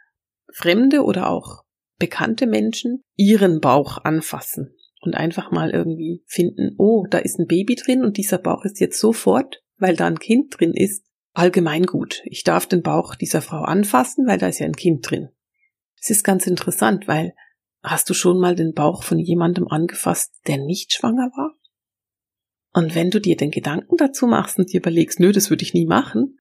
fremde 0.51 1.03
oder 1.03 1.29
auch 1.29 1.63
bekannte 1.99 2.47
Menschen 2.47 3.03
ihren 3.15 3.59
Bauch 3.59 3.97
anfassen 4.03 4.75
und 5.01 5.15
einfach 5.15 5.51
mal 5.51 5.71
irgendwie 5.71 6.23
finden, 6.27 6.75
oh, 6.77 7.05
da 7.09 7.19
ist 7.19 7.39
ein 7.39 7.47
Baby 7.47 7.75
drin 7.75 8.03
und 8.03 8.17
dieser 8.17 8.37
Bauch 8.37 8.65
ist 8.65 8.79
jetzt 8.79 8.99
sofort, 8.99 9.63
weil 9.77 9.95
da 9.95 10.07
ein 10.07 10.19
Kind 10.19 10.57
drin 10.57 10.73
ist, 10.73 11.03
allgemein 11.33 11.85
gut. 11.85 12.21
Ich 12.25 12.43
darf 12.43 12.67
den 12.67 12.81
Bauch 12.81 13.15
dieser 13.15 13.41
Frau 13.41 13.61
anfassen, 13.61 14.27
weil 14.27 14.37
da 14.37 14.47
ist 14.47 14.59
ja 14.59 14.65
ein 14.65 14.75
Kind 14.75 15.09
drin. 15.09 15.29
Es 16.01 16.09
ist 16.09 16.23
ganz 16.23 16.47
interessant, 16.47 17.07
weil 17.07 17.33
hast 17.81 18.09
du 18.09 18.13
schon 18.13 18.39
mal 18.39 18.55
den 18.55 18.73
Bauch 18.73 19.03
von 19.03 19.19
jemandem 19.19 19.67
angefasst, 19.67 20.33
der 20.47 20.57
nicht 20.57 20.93
schwanger 20.93 21.31
war? 21.35 21.55
Und 22.73 22.95
wenn 22.95 23.11
du 23.11 23.19
dir 23.19 23.37
den 23.37 23.51
Gedanken 23.51 23.97
dazu 23.97 24.25
machst 24.25 24.57
und 24.57 24.73
dir 24.73 24.79
überlegst, 24.79 25.19
nö, 25.19 25.31
das 25.31 25.49
würde 25.49 25.63
ich 25.63 25.73
nie 25.73 25.85
machen, 25.85 26.39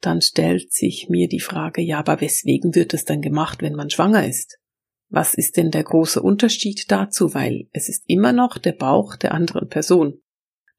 dann 0.00 0.20
stellt 0.20 0.72
sich 0.72 1.08
mir 1.08 1.28
die 1.28 1.40
Frage, 1.40 1.82
ja, 1.82 1.98
aber 1.98 2.20
weswegen 2.20 2.74
wird 2.74 2.94
es 2.94 3.04
dann 3.04 3.22
gemacht, 3.22 3.62
wenn 3.62 3.74
man 3.74 3.90
schwanger 3.90 4.26
ist? 4.26 4.58
Was 5.14 5.34
ist 5.34 5.56
denn 5.56 5.70
der 5.70 5.84
große 5.84 6.20
Unterschied 6.20 6.90
dazu? 6.90 7.34
Weil 7.34 7.68
es 7.70 7.88
ist 7.88 8.02
immer 8.08 8.32
noch 8.32 8.58
der 8.58 8.72
Bauch 8.72 9.14
der 9.14 9.32
anderen 9.32 9.68
Person. 9.68 10.20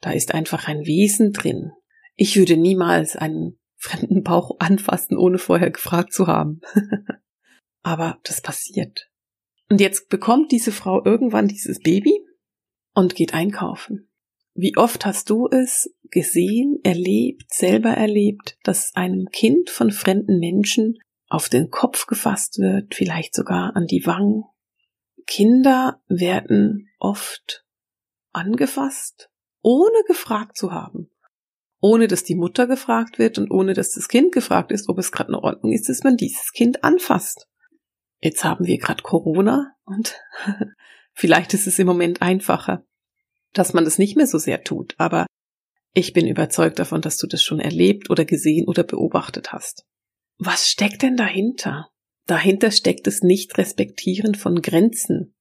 Da 0.02 0.12
ist 0.12 0.34
einfach 0.34 0.68
ein 0.68 0.86
Wesen 0.86 1.32
drin. 1.32 1.72
Ich 2.16 2.36
würde 2.36 2.58
niemals 2.58 3.16
einen 3.16 3.58
fremden 3.78 4.24
Bauch 4.24 4.52
anfassen, 4.60 5.16
ohne 5.16 5.38
vorher 5.38 5.72
gefragt 5.72 6.12
zu 6.12 6.28
haben. 6.28 6.60
aber 7.82 8.20
das 8.26 8.42
passiert. 8.42 9.10
Und 9.70 9.80
jetzt 9.80 10.10
bekommt 10.10 10.52
diese 10.52 10.74
Frau 10.74 11.02
irgendwann 11.06 11.48
dieses 11.48 11.80
Baby 11.80 12.20
und 12.94 13.16
geht 13.16 13.34
einkaufen. 13.34 14.10
Wie 14.54 14.76
oft 14.76 15.06
hast 15.06 15.30
du 15.30 15.48
es 15.50 15.96
gesehen, 16.12 16.82
erlebt, 16.84 17.54
selber 17.54 17.92
erlebt, 17.92 18.58
dass 18.64 18.94
einem 18.96 19.30
Kind 19.32 19.70
von 19.70 19.92
fremden 19.92 20.40
Menschen 20.40 20.98
auf 21.28 21.50
den 21.50 21.70
Kopf 21.70 22.06
gefasst 22.08 22.60
wird, 22.60 22.96
vielleicht 22.96 23.34
sogar 23.34 23.76
an 23.76 23.88
die 23.88 24.06
Wangen? 24.06 24.44
Kinder 25.26 26.02
werden 26.08 26.90
oft 27.00 27.66
angefasst, 28.32 29.30
ohne 29.62 30.04
gefragt 30.08 30.58
zu 30.58 30.72
haben. 30.72 31.10
Ohne 31.82 32.08
dass 32.08 32.24
die 32.24 32.36
Mutter 32.36 32.68
gefragt 32.68 33.20
wird 33.20 33.38
und 33.38 33.52
ohne 33.52 33.74
dass 33.74 33.92
das 33.92 34.08
Kind 34.08 34.32
gefragt 34.32 34.72
ist, 34.72 34.90
ob 34.90 34.98
es 34.98 35.12
gerade 35.12 35.30
in 35.30 35.36
Ordnung 35.36 35.72
ist, 35.72 35.90
dass 35.90 36.04
man 36.04 36.18
dieses 36.18 36.52
Kind 36.52 36.84
anfasst. 36.84 37.48
Jetzt 38.22 38.44
haben 38.44 38.66
wir 38.66 38.78
gerade 38.78 39.04
Corona 39.04 39.76
und 39.86 40.16
vielleicht 41.14 41.54
ist 41.54 41.68
es 41.68 41.78
im 41.80 41.88
Moment 41.88 42.22
einfacher 42.22 42.86
dass 43.56 43.74
man 43.74 43.86
das 43.86 43.98
nicht 43.98 44.16
mehr 44.16 44.28
so 44.28 44.38
sehr 44.38 44.64
tut, 44.64 44.94
aber 44.98 45.26
ich 45.94 46.14
bin 46.14 46.28
überzeugt 46.28 46.78
davon, 46.78 47.02
dass 47.02 47.18
du 47.18 47.26
das 47.26 47.42
schon 47.42 47.60
erlebt 47.60 48.10
oder 48.10 48.26
gesehen 48.26 48.68
oder 48.68 48.84
beobachtet 48.84 49.54
hast. 49.54 49.86
Was 50.38 50.70
steckt 50.70 51.02
denn 51.02 51.16
dahinter? 51.16 51.90
Dahinter 52.26 52.72
steckt 52.72 53.08
es 53.08 53.22
nicht 53.22 53.58
respektieren 53.58 54.36
von 54.36 54.62
Grenzen, 54.62 55.36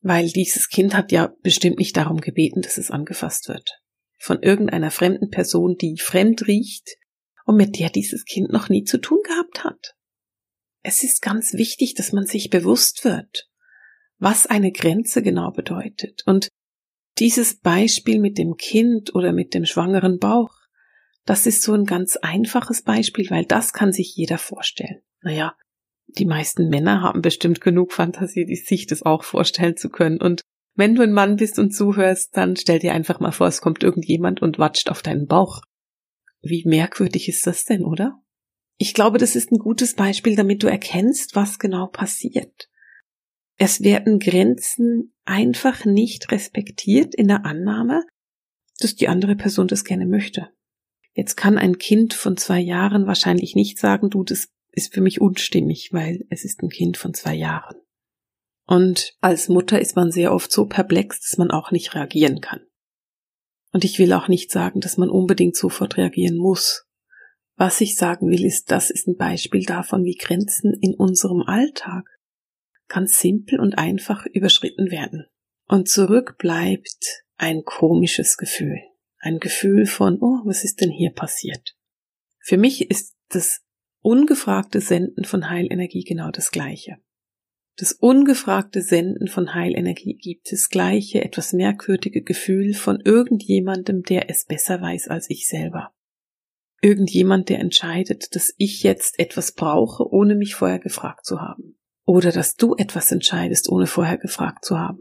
weil 0.00 0.30
dieses 0.30 0.68
Kind 0.68 0.94
hat 0.94 1.12
ja 1.12 1.34
bestimmt 1.42 1.78
nicht 1.78 1.96
darum 1.96 2.20
gebeten, 2.20 2.62
dass 2.62 2.78
es 2.78 2.90
angefasst 2.90 3.48
wird. 3.48 3.80
Von 4.16 4.42
irgendeiner 4.42 4.90
fremden 4.90 5.30
Person, 5.30 5.76
die 5.76 5.98
fremd 5.98 6.46
riecht 6.46 6.96
und 7.44 7.56
mit 7.56 7.78
der 7.78 7.90
dieses 7.90 8.24
Kind 8.24 8.50
noch 8.50 8.68
nie 8.68 8.84
zu 8.84 8.98
tun 8.98 9.18
gehabt 9.24 9.64
hat. 9.64 9.94
Es 10.82 11.02
ist 11.02 11.22
ganz 11.22 11.54
wichtig, 11.54 11.94
dass 11.94 12.12
man 12.12 12.26
sich 12.26 12.50
bewusst 12.50 13.04
wird, 13.04 13.48
was 14.18 14.46
eine 14.46 14.72
Grenze 14.72 15.22
genau 15.22 15.50
bedeutet 15.50 16.22
und 16.26 16.48
dieses 17.18 17.58
Beispiel 17.58 18.20
mit 18.20 18.38
dem 18.38 18.54
Kind 18.56 19.14
oder 19.14 19.32
mit 19.32 19.54
dem 19.54 19.64
schwangeren 19.64 20.18
Bauch, 20.18 20.54
das 21.28 21.44
ist 21.44 21.62
so 21.62 21.74
ein 21.74 21.84
ganz 21.84 22.16
einfaches 22.16 22.80
Beispiel, 22.80 23.28
weil 23.28 23.44
das 23.44 23.74
kann 23.74 23.92
sich 23.92 24.16
jeder 24.16 24.38
vorstellen. 24.38 25.02
Naja, 25.20 25.54
die 26.06 26.24
meisten 26.24 26.70
Männer 26.70 27.02
haben 27.02 27.20
bestimmt 27.20 27.60
genug 27.60 27.92
Fantasie, 27.92 28.56
sich 28.56 28.86
das 28.86 29.02
auch 29.02 29.24
vorstellen 29.24 29.76
zu 29.76 29.90
können. 29.90 30.22
Und 30.22 30.40
wenn 30.74 30.94
du 30.94 31.02
ein 31.02 31.12
Mann 31.12 31.36
bist 31.36 31.58
und 31.58 31.72
zuhörst, 31.72 32.34
dann 32.34 32.56
stell 32.56 32.78
dir 32.78 32.94
einfach 32.94 33.20
mal 33.20 33.32
vor, 33.32 33.46
es 33.46 33.60
kommt 33.60 33.82
irgendjemand 33.82 34.40
und 34.40 34.58
watscht 34.58 34.88
auf 34.88 35.02
deinen 35.02 35.26
Bauch. 35.26 35.60
Wie 36.40 36.64
merkwürdig 36.64 37.28
ist 37.28 37.46
das 37.46 37.66
denn, 37.66 37.84
oder? 37.84 38.22
Ich 38.78 38.94
glaube, 38.94 39.18
das 39.18 39.36
ist 39.36 39.52
ein 39.52 39.58
gutes 39.58 39.96
Beispiel, 39.96 40.34
damit 40.34 40.62
du 40.62 40.66
erkennst, 40.66 41.36
was 41.36 41.58
genau 41.58 41.88
passiert. 41.88 42.70
Es 43.58 43.82
werden 43.82 44.18
Grenzen 44.18 45.12
einfach 45.26 45.84
nicht 45.84 46.32
respektiert 46.32 47.14
in 47.14 47.28
der 47.28 47.44
Annahme, 47.44 48.06
dass 48.78 48.94
die 48.94 49.08
andere 49.08 49.36
Person 49.36 49.66
das 49.68 49.84
gerne 49.84 50.06
möchte. 50.06 50.48
Jetzt 51.18 51.34
kann 51.34 51.58
ein 51.58 51.78
Kind 51.78 52.14
von 52.14 52.36
zwei 52.36 52.60
Jahren 52.60 53.08
wahrscheinlich 53.08 53.56
nicht 53.56 53.80
sagen, 53.80 54.08
du, 54.08 54.22
das 54.22 54.50
ist 54.70 54.94
für 54.94 55.00
mich 55.00 55.20
unstimmig, 55.20 55.92
weil 55.92 56.24
es 56.30 56.44
ist 56.44 56.62
ein 56.62 56.68
Kind 56.68 56.96
von 56.96 57.12
zwei 57.12 57.34
Jahren. 57.34 57.74
Und 58.68 59.16
als 59.20 59.48
Mutter 59.48 59.80
ist 59.80 59.96
man 59.96 60.12
sehr 60.12 60.32
oft 60.32 60.52
so 60.52 60.66
perplex, 60.66 61.18
dass 61.18 61.36
man 61.36 61.50
auch 61.50 61.72
nicht 61.72 61.92
reagieren 61.96 62.40
kann. 62.40 62.60
Und 63.72 63.82
ich 63.82 63.98
will 63.98 64.12
auch 64.12 64.28
nicht 64.28 64.52
sagen, 64.52 64.78
dass 64.78 64.96
man 64.96 65.10
unbedingt 65.10 65.56
sofort 65.56 65.96
reagieren 65.96 66.36
muss. 66.36 66.86
Was 67.56 67.80
ich 67.80 67.96
sagen 67.96 68.28
will, 68.28 68.44
ist, 68.44 68.70
das 68.70 68.88
ist 68.88 69.08
ein 69.08 69.16
Beispiel 69.16 69.64
davon, 69.64 70.04
wie 70.04 70.14
Grenzen 70.14 70.72
in 70.80 70.94
unserem 70.94 71.42
Alltag 71.42 72.04
ganz 72.86 73.18
simpel 73.18 73.58
und 73.58 73.76
einfach 73.76 74.24
überschritten 74.26 74.92
werden. 74.92 75.26
Und 75.66 75.88
zurück 75.88 76.38
bleibt 76.38 77.24
ein 77.38 77.64
komisches 77.64 78.36
Gefühl. 78.36 78.78
Ein 79.18 79.38
Gefühl 79.38 79.86
von, 79.86 80.18
oh, 80.20 80.40
was 80.44 80.64
ist 80.64 80.80
denn 80.80 80.90
hier 80.90 81.10
passiert? 81.10 81.76
Für 82.38 82.56
mich 82.56 82.90
ist 82.90 83.16
das 83.28 83.62
ungefragte 84.00 84.80
Senden 84.80 85.24
von 85.24 85.50
Heilenergie 85.50 86.04
genau 86.04 86.30
das 86.30 86.50
Gleiche. 86.50 86.98
Das 87.76 87.92
ungefragte 87.92 88.82
Senden 88.82 89.28
von 89.28 89.54
Heilenergie 89.54 90.14
gibt 90.14 90.50
das 90.50 90.68
gleiche, 90.68 91.24
etwas 91.24 91.52
merkwürdige 91.52 92.22
Gefühl 92.22 92.74
von 92.74 93.00
irgendjemandem, 93.00 94.02
der 94.02 94.30
es 94.30 94.46
besser 94.46 94.80
weiß 94.80 95.08
als 95.08 95.30
ich 95.30 95.46
selber. 95.46 95.92
Irgendjemand, 96.80 97.48
der 97.48 97.60
entscheidet, 97.60 98.34
dass 98.34 98.52
ich 98.56 98.82
jetzt 98.82 99.18
etwas 99.18 99.52
brauche, 99.52 100.08
ohne 100.12 100.34
mich 100.34 100.54
vorher 100.54 100.78
gefragt 100.78 101.24
zu 101.24 101.40
haben 101.40 101.78
oder 102.08 102.32
dass 102.32 102.56
du 102.56 102.74
etwas 102.74 103.12
entscheidest, 103.12 103.68
ohne 103.68 103.86
vorher 103.86 104.16
gefragt 104.16 104.64
zu 104.64 104.78
haben. 104.78 105.00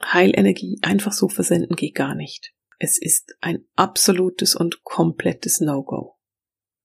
Heilenergie 0.00 0.78
einfach 0.80 1.12
so 1.12 1.28
versenden 1.28 1.74
geht 1.74 1.96
gar 1.96 2.14
nicht. 2.14 2.54
Es 2.82 2.98
ist 2.98 3.36
ein 3.42 3.66
absolutes 3.76 4.56
und 4.56 4.84
komplettes 4.84 5.60
No-Go. 5.60 6.16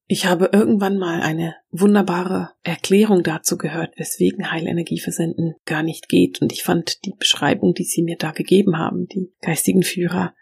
Ich 0.07 0.25
habe 0.25 0.49
irgendwann 0.51 0.97
mal 0.97 1.21
eine 1.21 1.55
wunderbare 1.71 2.51
Erklärung 2.63 3.23
dazu 3.23 3.57
gehört, 3.57 3.97
weswegen 3.97 4.51
Heilenergie 4.51 4.99
versenden 4.99 5.55
gar 5.63 5.83
nicht 5.83 6.09
geht. 6.09 6.41
Und 6.41 6.51
ich 6.51 6.63
fand 6.63 7.05
die 7.05 7.13
Beschreibung, 7.17 7.73
die 7.73 7.85
sie 7.85 8.03
mir 8.03 8.17
da 8.17 8.31
gegeben 8.31 8.77
haben, 8.77 9.07
die 9.07 9.33
geistigen 9.41 9.83
Führer, 9.83 10.35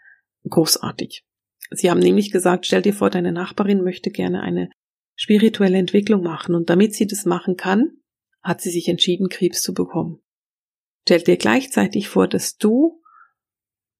großartig. 0.46 1.24
Sie 1.70 1.88
haben 1.88 2.00
nämlich 2.00 2.32
gesagt, 2.32 2.66
stell 2.66 2.82
dir 2.82 2.92
vor, 2.92 3.08
deine 3.08 3.32
Nachbarin 3.32 3.82
möchte 3.82 4.10
gerne 4.10 4.42
eine 4.42 4.70
spirituelle 5.14 5.78
Entwicklung 5.78 6.24
machen. 6.24 6.56
Und 6.56 6.68
damit 6.68 6.96
sie 6.96 7.06
das 7.06 7.26
machen 7.26 7.56
kann, 7.56 7.92
hat 8.42 8.60
sie 8.60 8.70
sich 8.70 8.88
entschieden, 8.88 9.28
Krebs 9.28 9.62
zu 9.62 9.72
bekommen. 9.72 10.20
Stell 11.02 11.22
dir 11.22 11.36
gleichzeitig 11.36 12.08
vor, 12.08 12.26
dass 12.26 12.56
du 12.56 13.00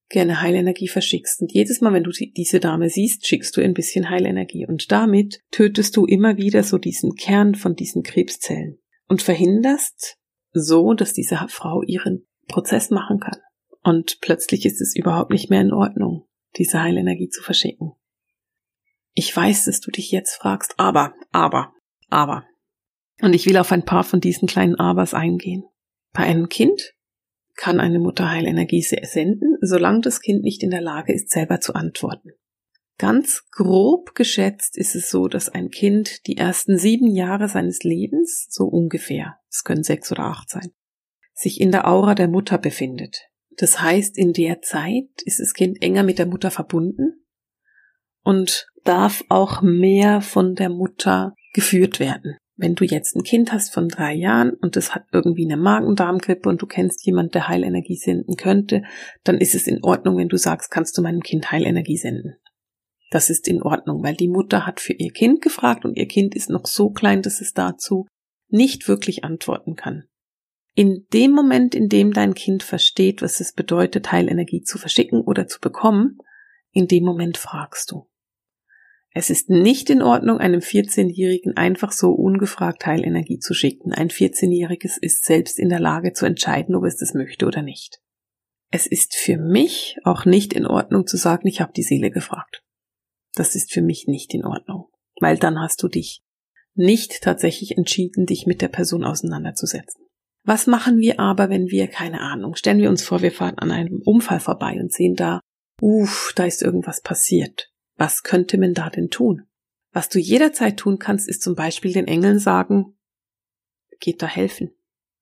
gerne 0.09 0.41
Heilenergie 0.41 0.89
verschickst. 0.89 1.41
Und 1.41 1.53
jedes 1.53 1.81
Mal, 1.81 1.93
wenn 1.93 2.05
du 2.05 2.11
diese 2.11 2.61
Dame 2.61 2.89
siehst, 2.91 3.27
schickst 3.27 3.57
du 3.57 3.63
ein 3.63 3.75
bisschen 3.75 4.11
Heilenergie. 4.11 4.67
Und 4.67 4.93
damit 4.93 5.41
tötest 5.51 5.97
du 5.97 6.07
immer 6.07 6.37
wieder 6.37 6.63
so 6.63 6.79
diesen 6.79 7.15
Kern 7.15 7.55
von 7.55 7.75
diesen 7.75 8.03
Krebszellen 8.03 8.79
und 9.09 9.23
verhinderst 9.23 10.17
so, 10.53 10.95
dass 10.95 11.13
diese 11.13 11.47
Frau 11.49 11.83
ihren 11.83 12.27
Prozess 12.49 12.91
machen 12.91 13.19
kann. 13.21 13.39
Und 13.83 14.19
plötzlich 14.21 14.65
ist 14.65 14.81
es 14.81 14.95
überhaupt 14.95 15.31
nicht 15.31 15.51
mehr 15.51 15.61
in 15.61 15.73
Ordnung, 15.73 16.27
diese 16.57 16.83
Heilenergie 16.83 17.29
zu 17.29 17.43
verschicken. 17.43 17.93
Ich 19.15 19.35
weiß, 19.35 19.65
dass 19.65 19.81
du 19.81 19.91
dich 19.91 20.11
jetzt 20.11 20.35
fragst, 20.35 20.75
aber, 20.79 21.15
aber, 21.33 21.73
aber, 22.09 22.45
und 23.21 23.33
ich 23.33 23.47
will 23.47 23.57
auf 23.57 23.73
ein 23.73 23.85
paar 23.85 24.05
von 24.05 24.21
diesen 24.21 24.49
kleinen 24.49 24.75
Abers 24.75 25.15
eingehen. 25.15 25.65
Bei 26.13 26.25
einem 26.25 26.49
Kind 26.49 26.95
kann 27.57 27.81
eine 27.81 27.99
Mutter 27.99 28.31
Heilenergie 28.31 28.83
senden, 28.83 29.57
solange 29.61 30.01
das 30.01 30.21
Kind 30.21 30.43
nicht 30.43 30.63
in 30.63 30.71
der 30.71 30.81
Lage 30.81 31.13
ist, 31.13 31.31
selber 31.31 31.61
zu 31.61 31.75
antworten. 31.75 32.31
Ganz 32.99 33.45
grob 33.51 34.15
geschätzt 34.15 34.77
ist 34.77 34.95
es 34.95 35.11
so, 35.11 35.27
dass 35.27 35.49
ein 35.49 35.71
Kind 35.71 36.27
die 36.27 36.37
ersten 36.37 36.79
sieben 36.79 37.09
Jahre 37.09 37.49
seines 37.49 37.83
Lebens, 37.83 38.47
so 38.51 38.65
ungefähr, 38.65 39.37
es 39.51 39.65
können 39.65 39.83
sechs 39.83 40.13
oder 40.13 40.25
acht 40.25 40.49
sein, 40.49 40.71
sich 41.33 41.61
in 41.61 41.73
der 41.73 41.89
Aura 41.89 42.15
der 42.15 42.29
Mutter 42.29 42.59
befindet. 42.59 43.29
Das 43.57 43.81
heißt, 43.81 44.17
in 44.17 44.33
der 44.33 44.63
Zeit 44.63 45.09
ist 45.25 45.41
das 45.41 45.55
Kind 45.55 45.83
enger 45.83 46.05
mit 46.05 46.19
der 46.19 46.27
Mutter 46.27 46.51
verbunden 46.51 47.25
und 48.23 48.69
darf 48.85 49.25
auch 49.29 49.61
mehr 49.63 50.21
von 50.21 50.55
der 50.55 50.71
Mutter 50.71 51.35
geführt 51.53 51.99
werden 51.99 52.37
wenn 52.57 52.75
du 52.75 52.85
jetzt 52.85 53.17
ein 53.17 53.25
Kind 53.25 53.53
hast 53.53 53.73
von 53.73 53.89
drei 53.89 54.15
Jahren 54.15 54.53
und 54.55 54.77
es 54.77 54.95
hat 54.95 55.07
irgendwie 55.13 55.45
eine 55.45 55.57
Magen-Darm-Grippe 55.57 56.49
und 56.49 56.63
du 56.63 56.67
kennst 56.67 57.05
jemand, 57.05 57.35
der 57.35 57.49
Heilenergie 57.49 57.97
senden 57.97 58.37
könnte, 58.37 58.83
dann 59.25 59.39
ist 59.39 59.55
es 59.55 59.67
in 59.67 59.83
Ordnung, 59.83 60.17
wenn 60.17 60.29
du 60.29 60.37
sagst, 60.37 60.71
kannst 60.71 60.97
du 60.97 61.03
meinem 61.03 61.21
Kind 61.21 61.51
Heilenergie 61.51 61.97
senden. 61.97 62.37
Das 63.11 63.31
ist 63.31 63.49
in 63.49 63.63
Ordnung, 63.63 64.03
weil 64.03 64.15
die 64.15 64.29
Mutter 64.29 64.67
hat 64.67 64.81
für 64.81 64.93
ihr 64.93 65.13
Kind 65.13 65.41
gefragt 65.41 65.85
und 65.85 65.97
ihr 65.97 66.07
Kind 66.07 66.35
ist 66.35 66.51
noch 66.51 66.67
so 66.67 66.91
klein, 66.91 67.23
dass 67.23 67.41
es 67.41 67.53
dazu 67.53 68.07
nicht 68.49 68.89
wirklich 68.89 69.25
antworten 69.25 69.75
kann. 69.75 70.05
In 70.75 71.07
dem 71.13 71.33
Moment, 71.33 71.75
in 71.75 71.89
dem 71.89 72.13
dein 72.13 72.35
Kind 72.35 72.63
versteht, 72.63 73.23
was 73.23 73.41
es 73.41 73.53
bedeutet, 73.53 74.11
Heilenergie 74.11 74.63
zu 74.63 74.79
verschicken 74.79 75.21
oder 75.21 75.47
zu 75.47 75.61
bekommen, 75.61 76.19
in 76.73 76.89
dem 76.89 77.05
Moment 77.05 77.37
fragst 77.37 77.93
du. 77.93 78.09
Es 79.17 79.31
ist 79.31 79.49
nicht 79.49 79.91
in 79.91 80.03
Ordnung, 80.03 80.39
einem 80.39 80.59
14-Jährigen 80.59 81.57
einfach 81.57 81.93
so 81.93 82.11
ungefragt 82.11 82.85
Heilenergie 82.85 83.39
zu 83.39 83.55
schicken. 83.55 83.93
Ein 83.93 84.09
14-Jähriges 84.09 84.99
ist 85.01 85.25
selbst 85.25 85.61
in 85.61 85.69
der 85.69 85.79
Lage 85.79 86.13
zu 86.13 86.27
entscheiden, 86.27 86.75
ob 86.75 86.85
es 86.85 86.97
das 86.97 87.15
möchte 87.15 87.47
oder 87.47 87.63
nicht. 87.63 88.01
Es 88.73 88.89
ist 88.89 89.15
für 89.15 89.39
mich 89.39 89.99
auch 90.03 90.25
nicht 90.25 90.53
in 90.53 90.67
Ordnung 90.67 91.07
zu 91.07 91.17
sagen, 91.17 91.47
ich 91.47 91.61
habe 91.61 91.73
die 91.73 91.85
Seele 91.85 92.11
gefragt. 92.11 92.65
Das 93.35 93.55
ist 93.55 93.73
für 93.73 93.83
mich 93.83 94.09
nicht 94.09 94.35
in 94.35 94.45
Ordnung, 94.45 94.89
weil 95.21 95.39
dann 95.39 95.61
hast 95.61 95.81
du 95.85 95.89
dich 95.89 96.23
nicht 96.75 97.23
tatsächlich 97.23 97.79
entschieden, 97.79 98.27
dich 98.27 98.47
mit 98.47 98.63
der 98.63 98.69
Person 98.69 99.05
auseinanderzusetzen. 99.05 100.05
Was 100.43 100.67
machen 100.67 100.99
wir 100.99 101.21
aber, 101.21 101.51
wenn 101.51 101.69
wir, 101.69 101.87
keine 101.87 102.21
Ahnung, 102.21 102.57
stellen 102.57 102.81
wir 102.81 102.91
uns 102.91 103.05
vor, 103.05 103.23
wir 103.23 103.31
fahren 103.31 103.59
an 103.59 103.71
einem 103.71 104.03
Unfall 104.05 104.41
vorbei 104.41 104.77
und 104.81 104.93
sehen 104.93 105.15
da, 105.15 105.41
uff, 105.81 106.33
da 106.35 106.47
ist 106.47 106.63
irgendwas 106.63 107.01
passiert. 107.01 107.71
Was 107.97 108.23
könnte 108.23 108.59
man 108.59 108.75
da 108.75 108.91
denn 108.91 109.11
tun? 109.11 109.47
Was 109.93 110.09
du 110.09 110.19
jederzeit 110.19 110.77
tun 110.77 110.99
kannst, 110.99 111.29
ist 111.29 111.43
zum 111.43 111.55
Beispiel 111.55 111.93
den 111.93 112.09
Engeln 112.09 112.39
sagen, 112.39 112.97
geht 114.01 114.23
da 114.23 114.27
helfen. 114.27 114.71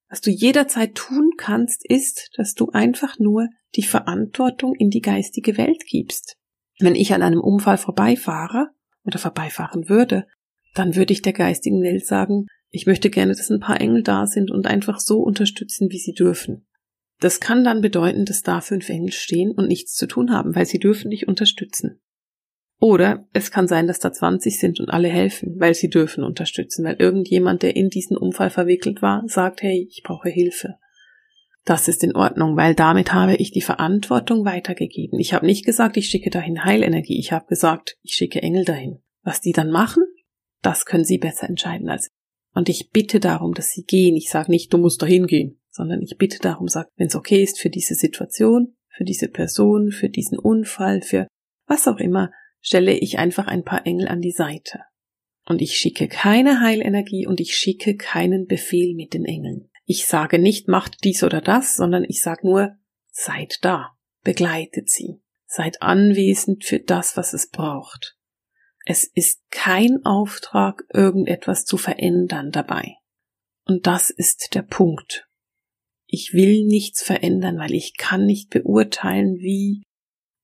Was 0.09 0.21
du 0.21 0.31
jederzeit 0.31 0.95
tun 0.95 1.33
kannst, 1.37 1.89
ist, 1.89 2.31
dass 2.37 2.55
du 2.55 2.71
einfach 2.71 3.19
nur 3.19 3.49
die 3.75 3.83
Verantwortung 3.83 4.75
in 4.75 4.91
die 4.91 5.01
geistige 5.01 5.57
Welt 5.57 5.85
gibst. 5.87 6.37
Wenn 6.79 6.95
ich 6.95 7.15
an 7.15 7.23
einem 7.23 7.41
Unfall 7.41 7.79
vorbeifahre 7.79 8.69
oder 9.05 9.19
vorbeifahren 9.19 9.89
würde, 9.89 10.27
dann 10.75 10.97
würde 10.97 11.13
ich 11.13 11.23
der 11.23 11.33
geistigen 11.33 11.83
Welt 11.83 12.07
sagen, 12.07 12.47
ich 12.71 12.87
möchte 12.87 13.11
gerne, 13.11 13.35
dass 13.35 13.51
ein 13.51 13.61
paar 13.61 13.81
Engel 13.81 14.03
da 14.03 14.27
sind 14.27 14.51
und 14.51 14.67
einfach 14.67 14.99
so 14.99 15.21
unterstützen, 15.21 15.91
wie 15.91 15.99
sie 15.99 16.15
dürfen. 16.15 16.67
Das 17.21 17.39
kann 17.41 17.63
dann 17.63 17.83
bedeuten, 17.83 18.25
dass 18.25 18.43
da 18.43 18.61
fünf 18.61 18.89
Engel 18.89 19.13
stehen 19.13 19.53
und 19.53 19.69
nichts 19.69 19.95
zu 19.95 20.07
tun 20.07 20.33
haben, 20.33 20.57
weil 20.57 20.67
sie 20.67 20.79
dürfen 20.79 21.11
dich 21.11 21.29
unterstützen. 21.29 22.01
Oder 22.83 23.29
es 23.33 23.53
kann 23.53 23.69
sein, 23.69 23.87
dass 23.87 24.01
da 24.01 24.13
20 24.13 24.59
sind 24.59 24.81
und 24.81 24.89
alle 24.89 25.07
helfen, 25.07 25.55
weil 25.61 25.73
sie 25.73 25.89
dürfen 25.89 26.25
unterstützen, 26.25 26.85
weil 26.85 26.97
irgendjemand, 26.99 27.63
der 27.63 27.77
in 27.77 27.91
diesen 27.91 28.17
Unfall 28.17 28.51
verwickelt 28.51 29.03
war, 29.03 29.23
sagt, 29.29 29.63
hey, 29.63 29.87
ich 29.89 30.03
brauche 30.03 30.29
Hilfe. 30.29 30.75
Das 31.65 31.87
ist 31.87 32.03
in 32.03 32.17
Ordnung, 32.17 32.57
weil 32.57 32.75
damit 32.75 33.13
habe 33.13 33.37
ich 33.37 33.53
die 33.53 33.61
Verantwortung 33.61 34.45
weitergegeben. 34.45 35.21
Ich 35.21 35.33
habe 35.33 35.47
nicht 35.47 35.65
gesagt, 35.65 35.97
ich 35.97 36.09
schicke 36.09 36.31
dahin 36.31 36.65
Heilenergie, 36.65 37.21
ich 37.21 37.31
habe 37.31 37.47
gesagt, 37.47 37.99
ich 38.03 38.15
schicke 38.15 38.43
Engel 38.43 38.65
dahin. 38.65 38.99
Was 39.23 39.41
die 39.41 39.53
dann 39.53 39.71
machen, 39.71 40.03
das 40.61 40.85
können 40.85 41.05
sie 41.05 41.19
besser 41.19 41.49
entscheiden 41.49 41.89
als 41.89 42.07
ich. 42.07 42.13
Und 42.53 42.69
ich 42.69 42.91
bitte 42.91 43.21
darum, 43.21 43.55
dass 43.55 43.71
sie 43.71 43.85
gehen. 43.85 44.17
Ich 44.17 44.29
sage 44.29 44.51
nicht, 44.51 44.73
du 44.73 44.79
musst 44.79 45.01
dahin 45.01 45.29
gehen, 45.29 45.61
sondern 45.71 46.03
ich 46.03 46.17
bitte 46.19 46.41
darum, 46.41 46.67
sag, 46.67 46.89
wenn 46.97 47.07
es 47.07 47.15
okay 47.15 47.45
ist 47.45 47.61
für 47.61 47.71
diese 47.71 47.95
Situation, 47.95 48.75
für 48.89 49.05
diese 49.05 49.29
Person, 49.29 49.93
für 49.93 50.09
diesen 50.09 50.37
Unfall, 50.37 51.01
für 51.01 51.29
was 51.69 51.87
auch 51.87 51.99
immer, 51.99 52.33
stelle 52.63 52.93
ich 52.93 53.19
einfach 53.19 53.47
ein 53.47 53.65
paar 53.65 53.87
Engel 53.87 54.09
an 54.09 54.23
die 54.23 54.33
Seite. 54.33 54.81
Und 55.45 55.61
ich 55.61 55.77
schicke 55.77 56.09
keine 56.09 56.61
Heilenergie 56.61 57.27
und 57.27 57.41
ich 57.41 57.57
schicke 57.57 57.97
keinen 57.97 58.47
Befehl 58.47 58.95
mit 58.95 59.13
den 59.13 59.25
Engeln. 59.25 59.69
Ich 59.85 60.07
sage 60.07 60.39
nicht, 60.39 60.69
macht 60.69 61.05
dies 61.05 61.25
oder 61.25 61.41
das, 61.41 61.77
sondern 61.77 62.05
ich 62.09 62.23
sage 62.23 62.47
nur, 62.47 62.77
seid 63.11 63.59
da, 63.63 63.91
begleitet 64.23 64.89
sie, 64.89 65.21
seid 65.47 65.83
anwesend 65.83 66.65
für 66.65 66.79
das, 66.79 67.17
was 67.17 67.33
es 67.33 67.51
braucht. 67.51 68.17
Es 68.87 69.05
ist 69.05 69.43
kein 69.51 70.05
Auftrag, 70.05 70.85
irgendetwas 70.93 71.65
zu 71.65 71.77
verändern 71.77 72.53
dabei. 72.53 72.97
Und 73.65 73.87
das 73.87 74.11
ist 74.11 74.55
der 74.55 74.63
Punkt. 74.63 75.29
Ich 76.07 76.33
will 76.33 76.65
nichts 76.65 77.03
verändern, 77.03 77.59
weil 77.59 77.73
ich 77.73 77.97
kann 77.97 78.27
nicht 78.27 78.51
beurteilen, 78.51 79.37
wie 79.39 79.83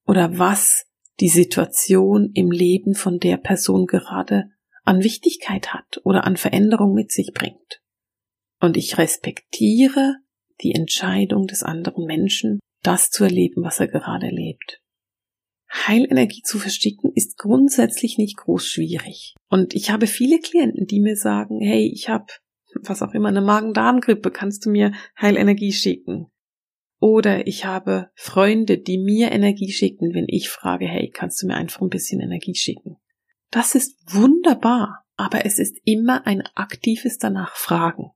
oder 0.07 0.39
was 0.39 0.88
die 1.21 1.29
Situation 1.29 2.31
im 2.35 2.51
Leben 2.51 2.95
von 2.95 3.19
der 3.19 3.37
Person 3.37 3.87
gerade 3.87 4.51
an 4.85 5.03
Wichtigkeit 5.03 5.75
hat 5.75 6.01
oder 6.05 6.25
an 6.25 6.37
Veränderung 6.37 6.95
mit 6.95 7.13
sich 7.13 7.33
bringt. 7.35 7.83
Und 8.61 8.77
ich 8.77 8.99
respektiere 8.99 10.17
die 10.63 10.73
Entscheidung 10.73 11.47
des 11.47 11.63
anderen 11.63 12.05
Menschen, 12.05 12.61
das 12.83 13.11
zu 13.11 13.25
erleben, 13.25 13.63
was 13.63 13.81
er 13.81 13.89
gerade 13.89 14.29
lebt. 14.29 14.81
Heilenergie 15.71 16.43
zu 16.43 16.59
versticken 16.59 17.13
ist 17.15 17.37
grundsätzlich 17.37 18.17
nicht 18.17 18.39
groß 18.39 18.67
schwierig. 18.67 19.35
Und 19.49 19.75
ich 19.75 19.91
habe 19.91 20.07
viele 20.07 20.41
Klienten, 20.41 20.87
die 20.87 21.01
mir 21.01 21.17
sagen, 21.17 21.61
hey, 21.61 21.91
ich 21.93 22.09
habe 22.09 22.27
was 22.83 23.03
auch 23.03 23.15
immer 23.15 23.29
eine 23.29 23.41
Magen-Darm-Grippe, 23.41 24.31
kannst 24.31 24.67
du 24.67 24.71
mir 24.71 24.93
Heilenergie 25.21 25.73
schicken? 25.73 26.31
Oder 27.01 27.47
ich 27.47 27.65
habe 27.65 28.11
Freunde, 28.15 28.79
die 28.79 28.99
mir 28.99 29.31
Energie 29.31 29.71
schicken, 29.71 30.15
wenn 30.15 30.27
ich 30.27 30.49
frage, 30.49 30.87
hey, 30.87 31.11
kannst 31.11 31.43
du 31.43 31.47
mir 31.47 31.55
einfach 31.55 31.81
ein 31.81 31.91
bisschen 31.91 32.21
Energie 32.21 32.55
schicken? 32.55 32.97
Das 33.51 33.75
ist 33.75 33.97
wunderbar, 34.13 35.05
aber 35.17 35.47
es 35.47 35.59
ist 35.59 35.79
immer 35.85 36.27
ein 36.27 36.43
aktives 36.55 37.19
danach 37.19 37.57
fragen. 37.57 38.11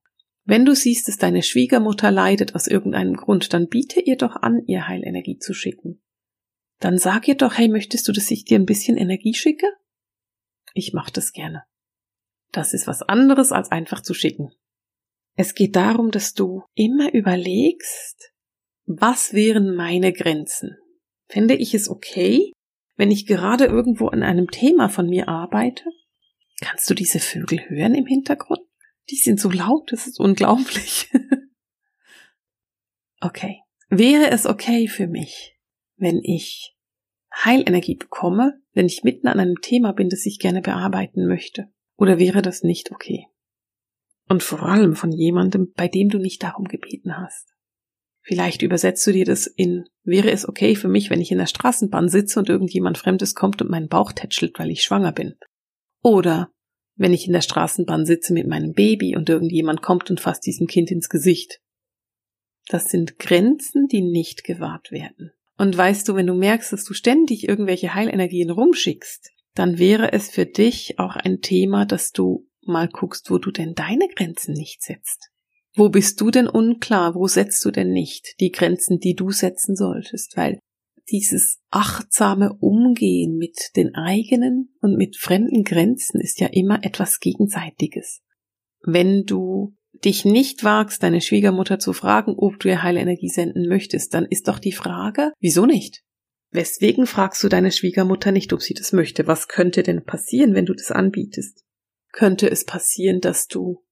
Wenn 0.44 0.64
du 0.64 0.74
siehst, 0.74 1.06
dass 1.06 1.16
deine 1.16 1.42
Schwiegermutter 1.42 2.10
leidet 2.10 2.56
aus 2.56 2.66
irgendeinem 2.66 3.14
Grund, 3.14 3.52
dann 3.52 3.68
biete 3.68 4.00
ihr 4.00 4.16
doch 4.16 4.34
an, 4.36 4.62
ihr 4.66 4.88
Heilenergie 4.88 5.38
zu 5.38 5.54
schicken. 5.54 6.02
Dann 6.80 6.98
sag 6.98 7.28
ihr 7.28 7.36
doch, 7.36 7.56
hey, 7.56 7.68
möchtest 7.68 8.08
du, 8.08 8.12
dass 8.12 8.30
ich 8.32 8.44
dir 8.44 8.58
ein 8.58 8.66
bisschen 8.66 8.96
Energie 8.96 9.34
schicke? 9.34 9.68
Ich 10.74 10.92
mach 10.92 11.10
das 11.10 11.32
gerne. 11.32 11.62
Das 12.50 12.74
ist 12.74 12.88
was 12.88 13.02
anderes 13.02 13.52
als 13.52 13.70
einfach 13.70 14.02
zu 14.02 14.14
schicken. 14.14 14.50
Es 15.36 15.54
geht 15.54 15.76
darum, 15.76 16.10
dass 16.10 16.34
du 16.34 16.64
immer 16.74 17.14
überlegst, 17.14 18.31
was 19.00 19.32
wären 19.32 19.74
meine 19.74 20.12
Grenzen? 20.12 20.76
Fände 21.28 21.54
ich 21.54 21.74
es 21.74 21.88
okay, 21.88 22.52
wenn 22.96 23.10
ich 23.10 23.26
gerade 23.26 23.64
irgendwo 23.64 24.08
an 24.08 24.22
einem 24.22 24.50
Thema 24.50 24.88
von 24.88 25.08
mir 25.08 25.28
arbeite? 25.28 25.84
Kannst 26.60 26.88
du 26.88 26.94
diese 26.94 27.18
Vögel 27.18 27.60
hören 27.68 27.94
im 27.94 28.06
Hintergrund? 28.06 28.60
Die 29.10 29.16
sind 29.16 29.40
so 29.40 29.50
laut, 29.50 29.90
das 29.90 30.06
ist 30.06 30.20
unglaublich. 30.20 31.10
okay. 33.20 33.60
Wäre 33.88 34.30
es 34.30 34.46
okay 34.46 34.88
für 34.88 35.06
mich, 35.06 35.58
wenn 35.96 36.20
ich 36.22 36.76
Heilenergie 37.34 37.96
bekomme, 37.96 38.60
wenn 38.72 38.86
ich 38.86 39.02
mitten 39.02 39.26
an 39.26 39.40
einem 39.40 39.60
Thema 39.60 39.92
bin, 39.92 40.08
das 40.08 40.24
ich 40.24 40.38
gerne 40.38 40.62
bearbeiten 40.62 41.26
möchte? 41.26 41.66
Oder 41.96 42.18
wäre 42.18 42.42
das 42.42 42.62
nicht 42.62 42.90
okay? 42.92 43.26
Und 44.28 44.42
vor 44.42 44.62
allem 44.62 44.96
von 44.96 45.12
jemandem, 45.12 45.72
bei 45.74 45.88
dem 45.88 46.08
du 46.08 46.18
nicht 46.18 46.42
darum 46.42 46.66
gebeten 46.66 47.18
hast. 47.18 47.52
Vielleicht 48.22 48.62
übersetzt 48.62 49.06
du 49.06 49.12
dir 49.12 49.24
das 49.24 49.46
in, 49.46 49.84
wäre 50.04 50.30
es 50.30 50.48
okay 50.48 50.76
für 50.76 50.88
mich, 50.88 51.10
wenn 51.10 51.20
ich 51.20 51.32
in 51.32 51.38
der 51.38 51.46
Straßenbahn 51.46 52.08
sitze 52.08 52.38
und 52.38 52.48
irgendjemand 52.48 52.98
Fremdes 52.98 53.34
kommt 53.34 53.60
und 53.60 53.70
meinen 53.70 53.88
Bauch 53.88 54.12
tätschelt, 54.12 54.58
weil 54.58 54.70
ich 54.70 54.82
schwanger 54.82 55.12
bin? 55.12 55.34
Oder 56.02 56.52
wenn 56.94 57.12
ich 57.12 57.26
in 57.26 57.32
der 57.32 57.40
Straßenbahn 57.40 58.06
sitze 58.06 58.32
mit 58.32 58.46
meinem 58.46 58.74
Baby 58.74 59.16
und 59.16 59.28
irgendjemand 59.28 59.82
kommt 59.82 60.08
und 60.10 60.20
fasst 60.20 60.46
diesem 60.46 60.68
Kind 60.68 60.90
ins 60.90 61.08
Gesicht? 61.08 61.60
Das 62.68 62.90
sind 62.90 63.18
Grenzen, 63.18 63.88
die 63.88 64.02
nicht 64.02 64.44
gewahrt 64.44 64.92
werden. 64.92 65.32
Und 65.58 65.76
weißt 65.76 66.08
du, 66.08 66.14
wenn 66.14 66.28
du 66.28 66.34
merkst, 66.34 66.72
dass 66.72 66.84
du 66.84 66.94
ständig 66.94 67.48
irgendwelche 67.48 67.94
Heilenergien 67.94 68.50
rumschickst, 68.50 69.30
dann 69.54 69.78
wäre 69.78 70.12
es 70.12 70.30
für 70.30 70.46
dich 70.46 70.98
auch 70.98 71.16
ein 71.16 71.40
Thema, 71.40 71.86
dass 71.86 72.12
du 72.12 72.48
mal 72.64 72.88
guckst, 72.88 73.30
wo 73.30 73.38
du 73.38 73.50
denn 73.50 73.74
deine 73.74 74.08
Grenzen 74.14 74.54
nicht 74.54 74.82
setzt. 74.82 75.31
Wo 75.74 75.88
bist 75.88 76.20
du 76.20 76.30
denn 76.30 76.48
unklar? 76.48 77.14
Wo 77.14 77.26
setzt 77.26 77.64
du 77.64 77.70
denn 77.70 77.92
nicht 77.92 78.34
die 78.40 78.50
Grenzen, 78.50 79.00
die 79.00 79.14
du 79.14 79.30
setzen 79.30 79.74
solltest? 79.74 80.36
Weil 80.36 80.58
dieses 81.10 81.58
achtsame 81.70 82.52
Umgehen 82.54 83.36
mit 83.36 83.70
den 83.76 83.94
eigenen 83.94 84.74
und 84.80 84.96
mit 84.96 85.16
fremden 85.16 85.64
Grenzen 85.64 86.20
ist 86.20 86.40
ja 86.40 86.48
immer 86.48 86.84
etwas 86.84 87.20
Gegenseitiges. 87.20 88.20
Wenn 88.82 89.24
du 89.24 89.74
dich 90.04 90.24
nicht 90.24 90.64
wagst, 90.64 91.02
deine 91.02 91.20
Schwiegermutter 91.20 91.78
zu 91.78 91.92
fragen, 91.92 92.34
ob 92.36 92.58
du 92.58 92.68
ihr 92.68 92.82
Heilenergie 92.82 93.28
senden 93.28 93.68
möchtest, 93.68 94.14
dann 94.14 94.26
ist 94.26 94.48
doch 94.48 94.58
die 94.58 94.72
Frage, 94.72 95.32
wieso 95.40 95.66
nicht? 95.66 96.02
Weswegen 96.50 97.06
fragst 97.06 97.42
du 97.42 97.48
deine 97.48 97.72
Schwiegermutter 97.72 98.30
nicht, 98.30 98.52
ob 98.52 98.60
sie 98.60 98.74
das 98.74 98.92
möchte? 98.92 99.26
Was 99.26 99.48
könnte 99.48 99.82
denn 99.82 100.04
passieren, 100.04 100.54
wenn 100.54 100.66
du 100.66 100.74
das 100.74 100.90
anbietest? 100.90 101.64
Könnte 102.12 102.50
es 102.50 102.64
passieren, 102.66 103.20
dass 103.20 103.46
du 103.46 103.82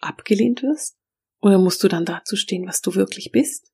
abgelehnt 0.00 0.62
wirst? 0.62 0.95
Oder 1.40 1.58
musst 1.58 1.82
du 1.84 1.88
dann 1.88 2.04
dazu 2.04 2.36
stehen, 2.36 2.66
was 2.66 2.80
du 2.80 2.94
wirklich 2.94 3.30
bist? 3.32 3.70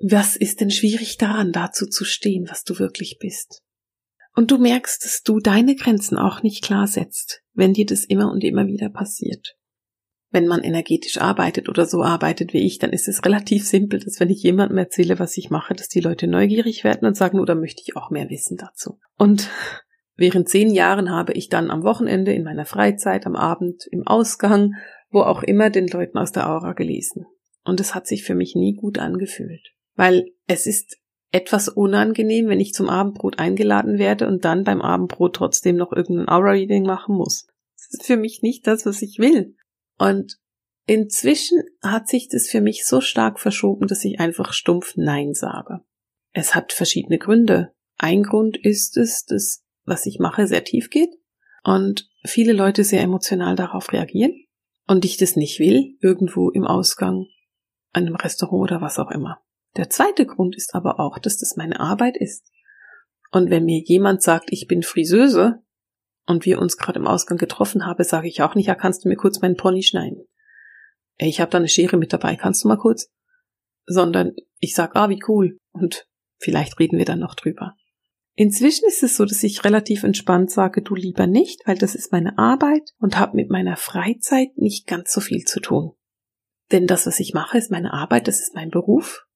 Was 0.00 0.36
ist 0.36 0.60
denn 0.60 0.70
schwierig 0.70 1.16
daran, 1.16 1.52
dazu 1.52 1.86
zu 1.86 2.04
stehen, 2.04 2.46
was 2.48 2.64
du 2.64 2.78
wirklich 2.78 3.18
bist? 3.18 3.62
Und 4.34 4.50
du 4.50 4.58
merkst, 4.58 5.04
dass 5.04 5.22
du 5.22 5.38
deine 5.38 5.76
Grenzen 5.76 6.16
auch 6.16 6.42
nicht 6.42 6.64
klar 6.64 6.86
setzt, 6.86 7.42
wenn 7.52 7.74
dir 7.74 7.86
das 7.86 8.04
immer 8.04 8.30
und 8.30 8.42
immer 8.42 8.66
wieder 8.66 8.88
passiert. 8.88 9.56
Wenn 10.30 10.46
man 10.46 10.62
energetisch 10.62 11.18
arbeitet 11.18 11.68
oder 11.68 11.84
so 11.84 12.02
arbeitet 12.02 12.54
wie 12.54 12.66
ich, 12.66 12.78
dann 12.78 12.90
ist 12.90 13.06
es 13.06 13.24
relativ 13.26 13.66
simpel, 13.66 14.00
dass 14.00 14.18
wenn 14.18 14.30
ich 14.30 14.42
jemandem 14.42 14.78
erzähle, 14.78 15.18
was 15.18 15.36
ich 15.36 15.50
mache, 15.50 15.74
dass 15.74 15.88
die 15.88 16.00
Leute 16.00 16.26
neugierig 16.26 16.84
werden 16.84 17.06
und 17.06 17.16
sagen, 17.16 17.38
oder 17.38 17.54
möchte 17.54 17.82
ich 17.84 17.96
auch 17.96 18.10
mehr 18.10 18.30
wissen 18.30 18.56
dazu. 18.56 18.98
Und 19.18 19.50
während 20.16 20.48
zehn 20.48 20.70
Jahren 20.70 21.10
habe 21.10 21.34
ich 21.34 21.50
dann 21.50 21.70
am 21.70 21.82
Wochenende, 21.82 22.32
in 22.32 22.44
meiner 22.44 22.64
Freizeit, 22.64 23.26
am 23.26 23.36
Abend, 23.36 23.86
im 23.90 24.06
Ausgang 24.06 24.72
wo 25.12 25.20
auch 25.20 25.42
immer 25.42 25.70
den 25.70 25.86
Leuten 25.88 26.18
aus 26.18 26.32
der 26.32 26.48
Aura 26.48 26.72
gelesen. 26.72 27.26
Und 27.64 27.80
es 27.80 27.94
hat 27.94 28.06
sich 28.06 28.24
für 28.24 28.34
mich 28.34 28.54
nie 28.54 28.74
gut 28.74 28.98
angefühlt. 28.98 29.72
Weil 29.94 30.32
es 30.46 30.66
ist 30.66 30.98
etwas 31.30 31.68
unangenehm, 31.68 32.48
wenn 32.48 32.60
ich 32.60 32.74
zum 32.74 32.88
Abendbrot 32.88 33.38
eingeladen 33.38 33.98
werde 33.98 34.26
und 34.26 34.44
dann 34.44 34.64
beim 34.64 34.82
Abendbrot 34.82 35.36
trotzdem 35.36 35.76
noch 35.76 35.92
irgendein 35.92 36.28
Aura-Reading 36.28 36.84
machen 36.84 37.16
muss. 37.16 37.46
Das 37.76 38.00
ist 38.00 38.06
für 38.06 38.16
mich 38.16 38.42
nicht 38.42 38.66
das, 38.66 38.84
was 38.84 39.00
ich 39.02 39.18
will. 39.18 39.56
Und 39.98 40.38
inzwischen 40.86 41.62
hat 41.82 42.08
sich 42.08 42.28
das 42.28 42.48
für 42.48 42.60
mich 42.60 42.86
so 42.86 43.00
stark 43.00 43.38
verschoben, 43.38 43.86
dass 43.86 44.04
ich 44.04 44.20
einfach 44.20 44.52
stumpf 44.52 44.94
Nein 44.96 45.34
sage. 45.34 45.80
Es 46.32 46.54
hat 46.54 46.72
verschiedene 46.72 47.18
Gründe. 47.18 47.72
Ein 47.98 48.22
Grund 48.22 48.56
ist 48.56 48.96
es, 48.96 49.24
dass 49.24 49.62
was 49.84 50.06
ich 50.06 50.18
mache 50.18 50.46
sehr 50.46 50.64
tief 50.64 50.90
geht 50.90 51.10
und 51.64 52.08
viele 52.24 52.52
Leute 52.52 52.84
sehr 52.84 53.00
emotional 53.00 53.56
darauf 53.56 53.92
reagieren 53.92 54.44
und 54.86 55.04
ich 55.04 55.16
das 55.16 55.36
nicht 55.36 55.58
will, 55.58 55.96
irgendwo 56.00 56.50
im 56.50 56.66
Ausgang, 56.66 57.26
einem 57.92 58.16
Restaurant 58.16 58.62
oder 58.62 58.80
was 58.80 58.98
auch 58.98 59.10
immer. 59.10 59.40
Der 59.76 59.88
zweite 59.90 60.26
Grund 60.26 60.56
ist 60.56 60.74
aber 60.74 61.00
auch, 61.00 61.18
dass 61.18 61.38
das 61.38 61.56
meine 61.56 61.80
Arbeit 61.80 62.16
ist. 62.16 62.50
Und 63.30 63.50
wenn 63.50 63.64
mir 63.64 63.80
jemand 63.80 64.22
sagt, 64.22 64.52
ich 64.52 64.66
bin 64.66 64.82
Friseuse 64.82 65.62
und 66.26 66.44
wir 66.44 66.60
uns 66.60 66.76
gerade 66.76 66.98
im 66.98 67.06
Ausgang 67.06 67.38
getroffen 67.38 67.86
haben, 67.86 68.04
sage 68.04 68.28
ich 68.28 68.42
auch 68.42 68.54
nicht, 68.54 68.66
ja, 68.66 68.74
kannst 68.74 69.04
du 69.04 69.08
mir 69.08 69.16
kurz 69.16 69.40
meinen 69.40 69.56
Pony 69.56 69.82
schneiden? 69.82 70.26
Ich 71.16 71.40
habe 71.40 71.50
da 71.50 71.58
eine 71.58 71.68
Schere 71.68 71.96
mit 71.96 72.12
dabei, 72.12 72.36
kannst 72.36 72.64
du 72.64 72.68
mal 72.68 72.76
kurz? 72.76 73.10
Sondern 73.86 74.34
ich 74.58 74.74
sag, 74.74 74.94
ah, 74.96 75.08
wie 75.08 75.22
cool. 75.28 75.58
Und 75.72 76.06
vielleicht 76.38 76.78
reden 76.78 76.98
wir 76.98 77.04
dann 77.04 77.20
noch 77.20 77.34
drüber. 77.34 77.74
Inzwischen 78.34 78.86
ist 78.86 79.02
es 79.02 79.16
so, 79.16 79.24
dass 79.24 79.42
ich 79.42 79.64
relativ 79.64 80.04
entspannt 80.04 80.50
sage, 80.50 80.82
du 80.82 80.94
lieber 80.94 81.26
nicht, 81.26 81.60
weil 81.66 81.76
das 81.76 81.94
ist 81.94 82.12
meine 82.12 82.38
Arbeit 82.38 82.90
und 82.98 83.18
habe 83.18 83.36
mit 83.36 83.50
meiner 83.50 83.76
Freizeit 83.76 84.56
nicht 84.56 84.86
ganz 84.86 85.12
so 85.12 85.20
viel 85.20 85.44
zu 85.44 85.60
tun. 85.60 85.92
Denn 86.70 86.86
das, 86.86 87.06
was 87.06 87.20
ich 87.20 87.34
mache, 87.34 87.58
ist 87.58 87.70
meine 87.70 87.92
Arbeit, 87.92 88.28
das 88.28 88.40
ist 88.40 88.54
mein 88.54 88.70
Beruf. 88.70 89.26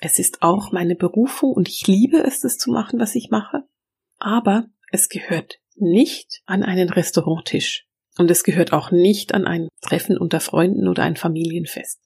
Es 0.00 0.18
ist 0.18 0.42
auch 0.42 0.70
meine 0.70 0.94
Berufung 0.94 1.52
und 1.52 1.68
ich 1.68 1.86
liebe 1.86 2.18
es, 2.18 2.40
das 2.40 2.56
zu 2.56 2.70
machen, 2.70 3.00
was 3.00 3.14
ich 3.16 3.30
mache. 3.30 3.64
Aber 4.18 4.66
es 4.92 5.08
gehört 5.08 5.58
nicht 5.74 6.42
an 6.46 6.62
einen 6.62 6.88
Restauranttisch. 6.88 7.86
Und 8.16 8.30
es 8.30 8.44
gehört 8.44 8.72
auch 8.72 8.92
nicht 8.92 9.34
an 9.34 9.44
ein 9.44 9.68
Treffen 9.80 10.16
unter 10.16 10.38
Freunden 10.38 10.86
oder 10.86 11.02
ein 11.02 11.16
Familienfest. 11.16 12.00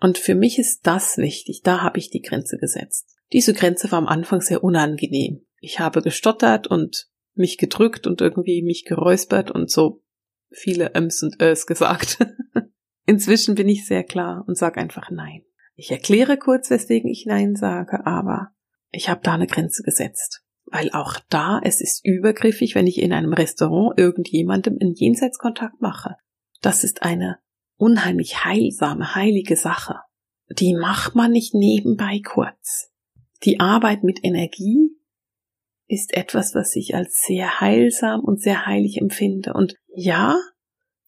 Und 0.00 0.16
für 0.16 0.34
mich 0.34 0.58
ist 0.58 0.86
das 0.86 1.18
wichtig, 1.18 1.60
da 1.62 1.82
habe 1.82 1.98
ich 1.98 2.08
die 2.08 2.22
Grenze 2.22 2.56
gesetzt. 2.56 3.14
Diese 3.32 3.52
Grenze 3.52 3.90
war 3.92 3.98
am 3.98 4.06
Anfang 4.06 4.40
sehr 4.40 4.64
unangenehm. 4.64 5.44
Ich 5.64 5.80
habe 5.80 6.02
gestottert 6.02 6.66
und 6.66 7.08
mich 7.34 7.56
gedrückt 7.56 8.06
und 8.06 8.20
irgendwie 8.20 8.62
mich 8.62 8.84
geräuspert 8.84 9.50
und 9.50 9.70
so 9.70 10.02
viele 10.50 10.94
Ms 10.94 11.22
und 11.22 11.40
Ös 11.40 11.66
gesagt. 11.66 12.18
Inzwischen 13.06 13.54
bin 13.54 13.70
ich 13.70 13.86
sehr 13.86 14.04
klar 14.04 14.44
und 14.46 14.58
sage 14.58 14.78
einfach 14.78 15.10
Nein. 15.10 15.42
Ich 15.74 15.90
erkläre 15.90 16.36
kurz, 16.36 16.68
weswegen 16.68 17.10
ich 17.10 17.24
Nein 17.26 17.56
sage, 17.56 18.04
aber 18.04 18.50
ich 18.90 19.08
habe 19.08 19.22
da 19.24 19.32
eine 19.32 19.46
Grenze 19.46 19.82
gesetzt. 19.82 20.42
Weil 20.66 20.90
auch 20.92 21.18
da, 21.30 21.60
es 21.64 21.80
ist 21.80 22.04
übergriffig, 22.04 22.74
wenn 22.74 22.86
ich 22.86 23.00
in 23.00 23.14
einem 23.14 23.32
Restaurant 23.32 23.98
irgendjemandem 23.98 24.76
in 24.78 24.92
Jenseitskontakt 24.92 25.80
mache. 25.80 26.16
Das 26.60 26.84
ist 26.84 27.02
eine 27.02 27.38
unheimlich 27.76 28.44
heilsame, 28.44 29.14
heilige 29.14 29.56
Sache. 29.56 30.00
Die 30.50 30.74
macht 30.74 31.14
man 31.14 31.32
nicht 31.32 31.54
nebenbei 31.54 32.20
kurz. 32.22 32.92
Die 33.44 33.60
Arbeit 33.60 34.04
mit 34.04 34.20
Energie 34.22 34.93
ist 35.86 36.14
etwas, 36.14 36.54
was 36.54 36.74
ich 36.76 36.94
als 36.94 37.22
sehr 37.26 37.60
heilsam 37.60 38.20
und 38.20 38.40
sehr 38.40 38.66
heilig 38.66 38.98
empfinde. 38.98 39.52
Und 39.52 39.76
ja, 39.94 40.38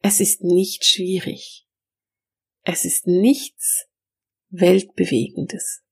es 0.02 0.20
ist 0.20 0.42
nicht 0.42 0.84
schwierig. 0.84 1.66
Es 2.62 2.84
ist 2.84 3.06
nichts 3.06 3.86
Weltbewegendes. 4.50 5.82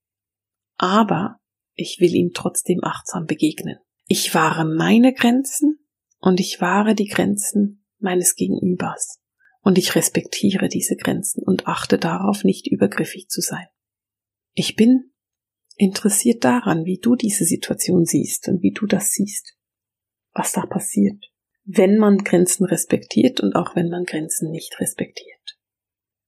Aber 0.77 1.41
ich 1.75 1.99
will 2.01 2.15
ihm 2.15 2.33
trotzdem 2.35 2.81
achtsam 2.83 3.27
begegnen. 3.27 3.79
Ich 4.07 4.35
wahre 4.35 4.65
meine 4.65 5.13
Grenzen 5.15 5.79
und 6.19 6.41
ich 6.41 6.61
wahre 6.61 6.95
die 6.95 7.07
Grenzen 7.07 7.85
meines 7.99 8.35
Gegenübers. 8.35 9.21
Und 9.61 9.79
ich 9.79 9.95
respektiere 9.95 10.69
diese 10.69 10.95
Grenzen 10.95 11.43
und 11.43 11.67
achte 11.67 11.99
darauf, 11.99 12.45
nicht 12.45 12.67
übergriffig 12.67 13.29
zu 13.29 13.41
sein. 13.41 13.67
Ich 14.53 14.77
bin 14.77 15.14
interessiert 15.77 16.45
daran, 16.45 16.85
wie 16.85 16.99
du 16.99 17.17
diese 17.17 17.45
Situation 17.45 18.05
siehst 18.05 18.49
und 18.49 18.63
wie 18.63 18.73
du 18.73 18.87
das 18.87 19.13
siehst, 19.13 19.57
was 20.33 20.53
da 20.53 20.67
passiert, 20.67 21.25
wenn 21.65 21.97
man 21.97 22.19
Grenzen 22.19 22.65
respektiert 22.65 23.41
und 23.41 23.55
auch 23.57 23.75
wenn 23.75 23.89
man 23.89 24.05
Grenzen 24.05 24.51
nicht 24.51 24.79
respektiert. 24.81 25.59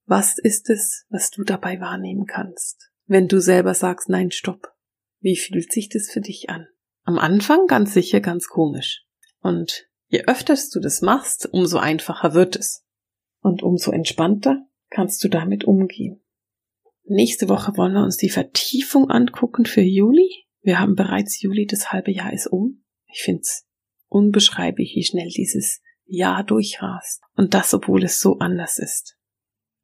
Was 0.05 0.37
ist 0.37 0.69
es, 0.69 1.05
was 1.09 1.31
du 1.31 1.43
dabei 1.43 1.79
wahrnehmen 1.79 2.25
kannst, 2.25 2.91
wenn 3.05 3.27
du 3.27 3.39
selber 3.39 3.73
sagst, 3.73 4.09
nein, 4.09 4.31
stopp? 4.31 4.73
Wie 5.19 5.35
fühlt 5.35 5.71
sich 5.71 5.89
das 5.89 6.09
für 6.09 6.21
dich 6.21 6.49
an? 6.49 6.67
Am 7.03 7.17
Anfang 7.17 7.67
ganz 7.67 7.93
sicher 7.93 8.19
ganz 8.19 8.47
komisch. 8.47 9.05
Und 9.39 9.87
je 10.07 10.23
öfters 10.25 10.69
du 10.69 10.79
das 10.79 11.01
machst, 11.01 11.47
umso 11.51 11.77
einfacher 11.77 12.33
wird 12.33 12.55
es. 12.55 12.85
Und 13.41 13.63
umso 13.63 13.91
entspannter 13.91 14.65
kannst 14.89 15.23
du 15.23 15.29
damit 15.29 15.63
umgehen. 15.63 16.21
Nächste 17.09 17.47
Woche 17.47 17.77
wollen 17.77 17.93
wir 17.93 18.03
uns 18.03 18.17
die 18.17 18.29
Vertiefung 18.29 19.09
angucken 19.09 19.65
für 19.65 19.81
Juli. 19.81 20.45
Wir 20.61 20.79
haben 20.79 20.95
bereits 20.95 21.41
Juli, 21.41 21.65
das 21.65 21.91
halbe 21.93 22.11
Jahr 22.11 22.33
ist 22.33 22.47
um. 22.47 22.83
Ich 23.05 23.21
find's 23.21 23.65
unbeschreiblich, 24.09 24.93
wie 24.95 25.03
schnell 25.03 25.29
dieses 25.29 25.81
Jahr 26.05 26.43
durchrast. 26.43 27.21
Und 27.35 27.53
das, 27.53 27.73
obwohl 27.73 28.03
es 28.03 28.19
so 28.19 28.39
anders 28.39 28.77
ist. 28.77 29.17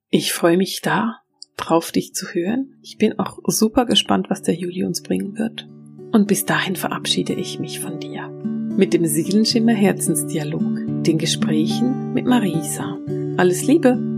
Ich 0.10 0.34
freue 0.34 0.58
mich 0.58 0.82
da, 0.82 1.22
drauf 1.56 1.94
dich 1.94 2.14
zu 2.14 2.28
hören. 2.28 2.78
Ich 2.82 2.98
bin 2.98 3.18
auch 3.20 3.40
super 3.46 3.86
gespannt, 3.86 4.30
was 4.30 4.42
der 4.42 4.56
Juli 4.56 4.84
uns 4.84 5.02
bringen 5.02 5.38
wird. 5.38 5.68
Und 6.12 6.28
bis 6.28 6.46
dahin 6.46 6.76
verabschiede 6.76 7.34
ich 7.34 7.58
mich 7.58 7.80
von 7.80 8.00
dir. 8.00 8.28
Mit 8.28 8.94
dem 8.94 9.06
Seelenschimmer 9.06 9.74
Herzensdialog, 9.74 11.04
den 11.04 11.18
Gesprächen 11.18 12.14
mit 12.14 12.26
Marisa. 12.26 13.00
Alles 13.38 13.64
Liebe! 13.64 14.13